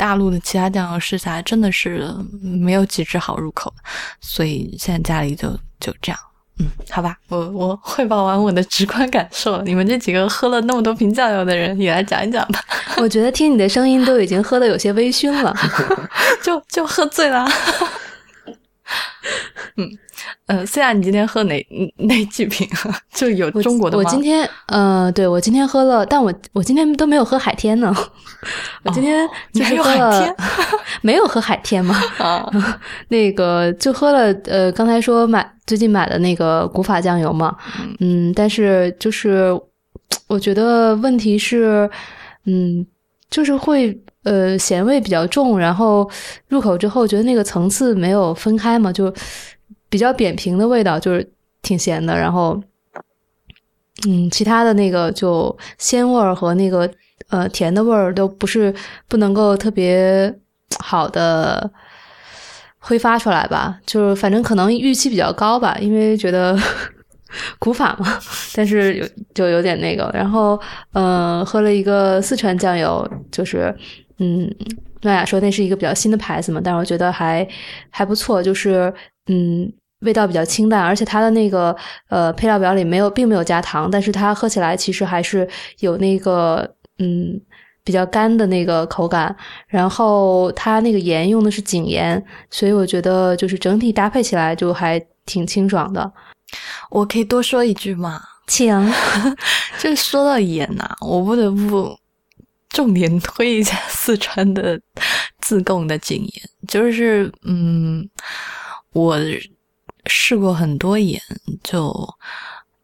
[0.00, 2.10] 大陆的其他酱油试下来真的是
[2.42, 3.70] 没有几只好入口，
[4.18, 6.18] 所以现在家里就就这样。
[6.58, 12.64] 嗯，好吧，我我汇报完我的直观感受，你们这几个喝了那么多瓶酱油的人也来讲一讲吧。
[12.96, 15.54] 我觉得听你的声音都已经喝的有些微醺了，
[16.42, 17.46] 就就喝醉了。
[19.76, 19.88] 嗯，
[20.46, 21.66] 呃，虽然你今天喝哪
[21.98, 22.98] 哪几瓶啊？
[23.14, 27.94] 就有中国的我今天，呃，对我今天喝了，但我我今天都没有喝海天呢。
[28.84, 30.36] 我今天就是喝了，
[31.02, 31.94] 没有喝海天吗？
[32.18, 32.50] 啊，
[33.08, 37.56] 那个就喝了，呃，刚才说买最近买的那个古法酱油嘛，
[38.00, 39.58] 嗯，但是就是
[40.26, 41.88] 我觉得问题是，
[42.46, 42.86] 嗯，
[43.30, 43.98] 就是会。
[44.24, 46.08] 呃，咸味比较重，然后
[46.48, 49.12] 入口之后觉得那个层次没有分开嘛，就
[49.88, 52.16] 比较扁平的味道，就是挺咸的。
[52.16, 52.60] 然后，
[54.06, 56.90] 嗯，其他的那个就鲜味儿和那个
[57.28, 58.74] 呃甜的味儿都不是
[59.08, 60.34] 不能够特别
[60.78, 61.70] 好的
[62.78, 66.58] 挥发出来吧，就是反正可能预期比较高吧，因为觉得。
[67.60, 68.18] 古法嘛，
[68.56, 70.60] 但是有就有点那个，然后
[70.94, 73.72] 嗯，喝了一个四川酱油，就是
[74.20, 74.54] 嗯，
[75.00, 77.46] 诺亚说那是一个比较新的牌子嘛，但是我觉得还
[77.88, 78.92] 还不错，就是
[79.26, 81.74] 嗯，味道比较清淡，而且它的那个
[82.10, 85.48] 呃配料表里没有，并没有加糖，但是它喝起来其实还是
[85.78, 87.40] 有那个嗯
[87.82, 89.34] 比较干的那个口感，
[89.66, 96.12] 然后它那个盐用的是井盐，所以我觉得就是整体搭配起来就还挺清爽的。
[96.90, 98.20] 我可以多说一句吗？
[98.46, 98.74] 请。
[99.80, 101.96] 就说到盐呐，我不得不
[102.70, 104.80] 重点推一下四川的
[105.40, 106.50] 自贡的井盐。
[106.66, 108.08] 就是嗯，
[108.92, 109.18] 我
[110.06, 111.20] 试过很多盐，
[111.62, 111.92] 就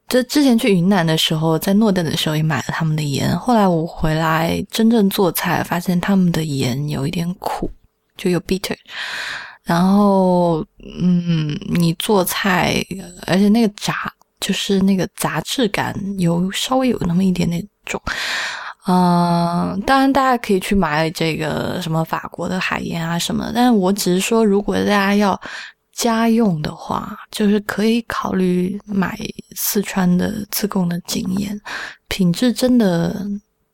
[0.09, 3.37] 就之前去云南的时候，在诺邓的时候也买了他们的盐。
[3.39, 7.71] 后来我回来真正做菜，发现他们的盐有一点苦，
[8.17, 8.77] 就有 bitter。
[9.65, 10.65] 然后，
[11.01, 12.85] 嗯，你做菜，
[13.27, 18.01] 而且那个杂，就是那个杂质感有稍微有那么一点点重，
[18.87, 25.41] 嗯，当然大家可以去买这个什么法国的海盐啊什么，但是我只是说，如果大家要
[25.93, 29.19] 家用的话，就是可以考虑买
[29.55, 31.61] 四川的自贡的井盐，
[32.09, 33.15] 品质真的。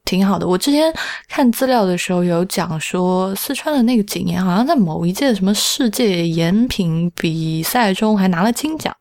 [0.05, 0.49] 挺好的。
[0.49, 0.93] 我之前
[1.29, 8.95] 看资料的时候有讲说，四川的那个井盐好像在某一届什么世界盐品比赛中还拿了金奖。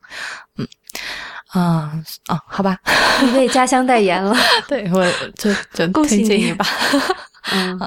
[0.59, 0.67] 嗯，
[1.51, 1.91] 啊
[2.27, 2.77] 啊，好吧，
[3.23, 4.35] 你为家乡代言了。
[4.67, 6.53] 对，我就就恭喜你。
[6.53, 6.65] 吧。
[7.53, 7.79] 嗯，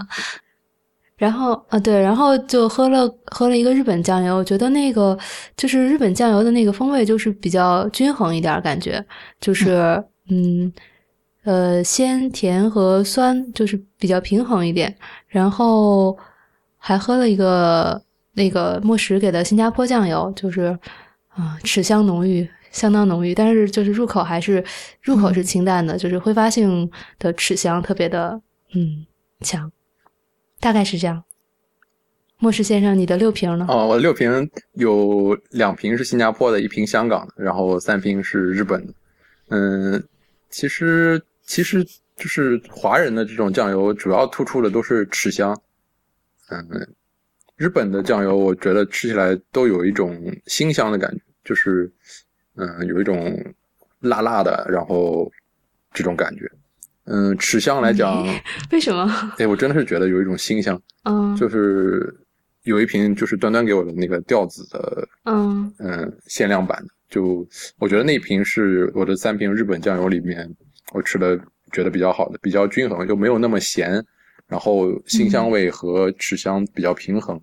[1.17, 5.19] 然后啊，对，然后就喝了喝了一个日本酱油，我觉得那个
[5.57, 9.05] 就是日本酱油的那个风味就是比较均衡一点，感觉。
[9.41, 10.73] 就是嗯。
[11.45, 14.97] 呃，鲜甜和酸就是比较平衡一点，
[15.29, 16.17] 然后
[16.79, 18.01] 还喝了一个
[18.33, 20.75] 那个莫石给的新加坡酱油，就是
[21.29, 24.63] 啊，齿香浓郁，相当浓郁，但是就是入口还是
[25.01, 28.39] 入口是清淡的，就是挥发性的齿香特别的
[28.75, 29.07] 嗯
[29.41, 29.73] 强，
[30.61, 31.25] 大概是这样。
[32.37, 33.65] 莫石先生，你的六瓶呢？
[33.71, 38.93] 哦，我的六瓶有两瓶是新加坡的，一瓶香港的，然后三瓶是日本的。
[39.49, 40.05] 嗯，
[40.51, 41.23] 其实。
[41.47, 41.85] 其实
[42.17, 45.55] 就是华人的这种酱油，主要突出的都是齿香。
[46.49, 46.67] 嗯，
[47.55, 51.93] 日本的酱油，我觉得吃起来都有一种辛香的感觉，就是
[52.57, 53.55] 嗯，有一种
[54.01, 55.31] 辣辣的，然后
[55.93, 56.51] 这种感觉。
[57.07, 58.27] 嗯，齿香来讲，
[58.73, 59.07] 为什么？
[59.39, 60.81] 哎，我真的是觉得有一种辛香。
[61.05, 62.15] 嗯，就是
[62.63, 67.47] 有一瓶就是端端给我的那个调子的，嗯嗯，限量版的，就
[67.79, 70.51] 我觉得那瓶是我的三瓶日本酱油里面。
[70.93, 71.37] 我吃的
[71.73, 74.05] 觉得比较好的，比较均衡，就没有那么咸，
[74.47, 77.41] 然后辛香味和齿香比较平衡，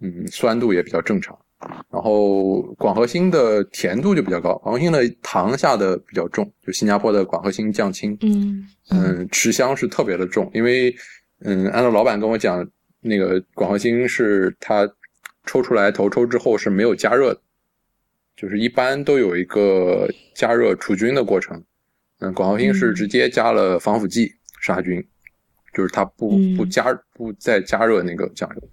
[0.00, 1.36] 嗯，酸度也比较正常。
[1.90, 10.94] 然后广和兴的甜度就比较高，广和兴的糖下的比较重，就新加坡的广和兴酱青，嗯嗯，齿香是特别的重，因为
[11.40, 12.66] 嗯，按照老板跟我讲，
[13.00, 14.90] 那个广和兴是它
[15.44, 17.40] 抽出来头抽之后是没有加热的，
[18.36, 21.62] 就是一般都有一个加热除菌的过程。
[22.20, 25.04] 嗯，广和兴是直接加了防腐剂杀菌，
[25.74, 28.68] 就是它不不加不再加热那个酱油。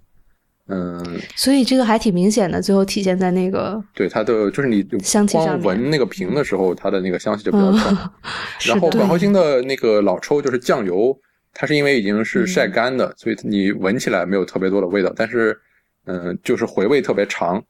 [0.72, 7.97] 嗯，所以这个还挺明显的，最后体现在那个对它的就是你香气上闻那个瓶的时候，它的那个香气就比较重。
[8.65, 11.17] 然后广和兴的那个老抽就是酱油，
[11.53, 15.59] 它是因为已经是晒干的，所以你闻起来没有特别多的味道，但是
[16.05, 17.61] 嗯，就是回味特别长。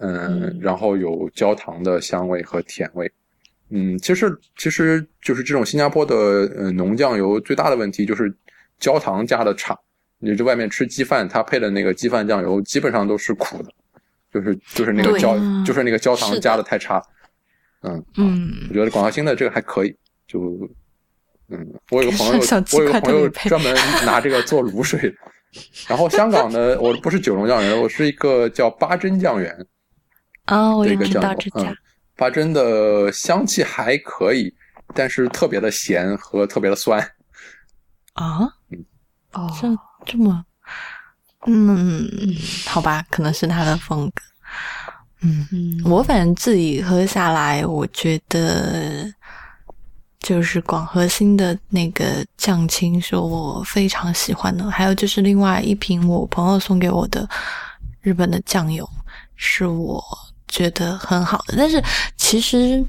[0.00, 3.10] 嗯，然后有焦糖的香味和甜味。
[3.70, 6.14] 嗯，其实其实就是这种新加坡的
[6.56, 8.32] 呃浓酱油最大的问题就是
[8.78, 9.76] 焦糖加的差。
[10.18, 13.70] 你这外面吃鸡饭，它配的那个鸡饭酱油基本上都是苦的，
[14.32, 17.02] 就是就是那个焦就是那个焦糖加的太差。
[17.82, 19.96] 嗯嗯，我觉得广华兴的这个还可以。
[20.26, 20.58] 就
[21.48, 22.42] 嗯，我有个朋友，
[22.76, 25.14] 我有个朋友专门拿这个做卤水。
[25.86, 29.66] 然后香港的我不是九龙酱园，我是一个叫八珍酱园。
[30.44, 31.76] 啊，我这也知个酱油，道这家嗯，
[32.16, 34.52] 八珍的香气还可以，
[34.94, 37.00] 但是特别的咸和特别的酸。
[38.12, 38.40] 啊，
[38.70, 38.84] 嗯
[39.32, 39.48] 哦，
[40.08, 40.42] 这这么，
[41.46, 42.08] 嗯，
[42.66, 44.22] 好吧，可能是他的风格。
[45.20, 49.04] 嗯，嗯，我反正自己喝下来，我觉得
[50.20, 57.28] 就是广和兴的那个酱青是我非常喜欢的，还有就是另外一瓶我朋友送给我的
[58.00, 58.88] 日本的酱油，
[59.36, 60.02] 是我
[60.46, 61.54] 觉得很好的。
[61.56, 61.82] 但是
[62.16, 62.82] 其实，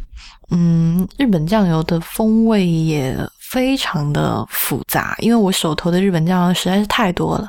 [0.51, 7.47] 嗯，日本酱油的风味也非常的复杂，因为我手头的日本酱油实在是太多了，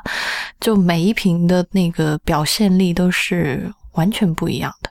[0.59, 4.89] 就每一瓶的那个表现力都是完全不一样的。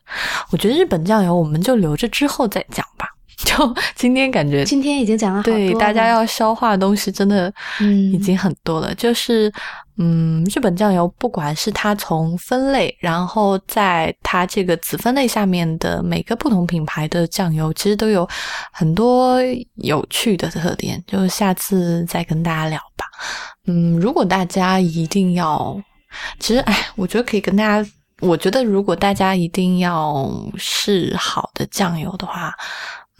[0.50, 3.08] 我觉得日本酱油我们就留着之后再讲吧。
[3.44, 8.94] 就今天感觉今天已经讲了对大家要消化的东西真的嗯已经很多了。
[8.94, 9.50] 就是
[9.96, 18.28] 嗯，日本酱油不管是它从分类，然后在它这个子分类下面的每个不同品牌的酱油，其实都有
[18.72, 19.38] 很多
[19.76, 21.02] 有趣的特点。
[21.06, 23.06] 就下次再跟大家聊吧。
[23.66, 25.78] 嗯，如果大家一定要，
[26.38, 27.90] 其实哎，我觉得可以跟大家。
[28.20, 32.52] 我觉得，如果大家一定要试好的酱油的话，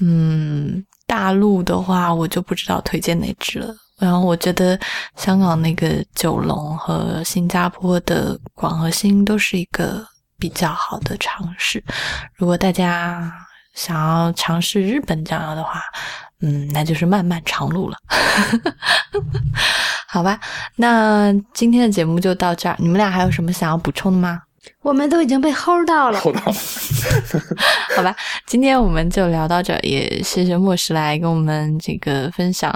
[0.00, 3.74] 嗯，大陆的话我就不知道推荐哪支了。
[3.98, 4.78] 然后我觉得
[5.16, 10.02] 香港那个九龙和新加坡的广和兴都是一个
[10.38, 11.84] 比较好的尝试。
[12.34, 13.30] 如果大家
[13.74, 15.82] 想要尝试日本酱油的话，
[16.40, 17.98] 嗯，那就是漫漫长路了。
[20.08, 20.40] 好吧，
[20.76, 22.74] 那今天的节目就到这儿。
[22.78, 24.40] 你们俩还有什么想要补充的吗？
[24.82, 26.18] 我们都已经被齁到了。
[26.20, 26.56] 齁到了，
[27.96, 28.14] 好吧，
[28.46, 32.72] 今天我们就聊到这，也谢谢莫石来跟我们这个分享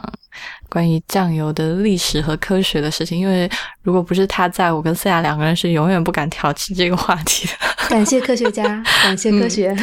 [0.68, 3.18] 关于酱油的历史和科学的事情。
[3.18, 3.50] 因为
[3.82, 7.52] 如果不是他在，我跟思雅两个人是永远不敢挑起这个话题的。
[7.88, 9.76] 感谢科学家，感谢科学。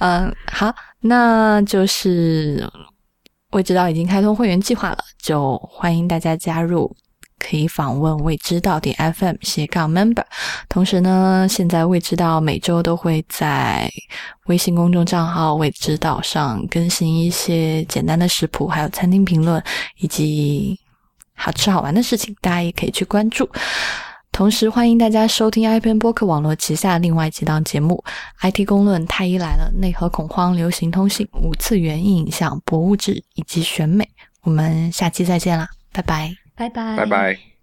[0.00, 2.70] 嗯，好，那就是
[3.52, 6.94] 未知道已经开通会员计划了，就欢迎大家加入。
[7.38, 10.24] 可以访问未知道点 FM 斜杠 member，
[10.68, 13.90] 同时呢，现在未知道每周都会在
[14.46, 19.62] 微信公众账号未知道上更新一些简单的食谱，还有餐厅评论
[19.98, 20.78] 以及
[21.34, 23.48] 好吃好玩的事情，大家也可以去关注。
[24.32, 28.04] 同时欢迎大家收听 iPn 播客网络旗下另外几档节目
[28.42, 34.06] ：IT 公论、太医来了、内核恐慌、流行通信、五次元影像、博物志以及选美。
[34.42, 36.45] 我们下期再见啦，拜拜。
[36.96, 37.55] 拜拜，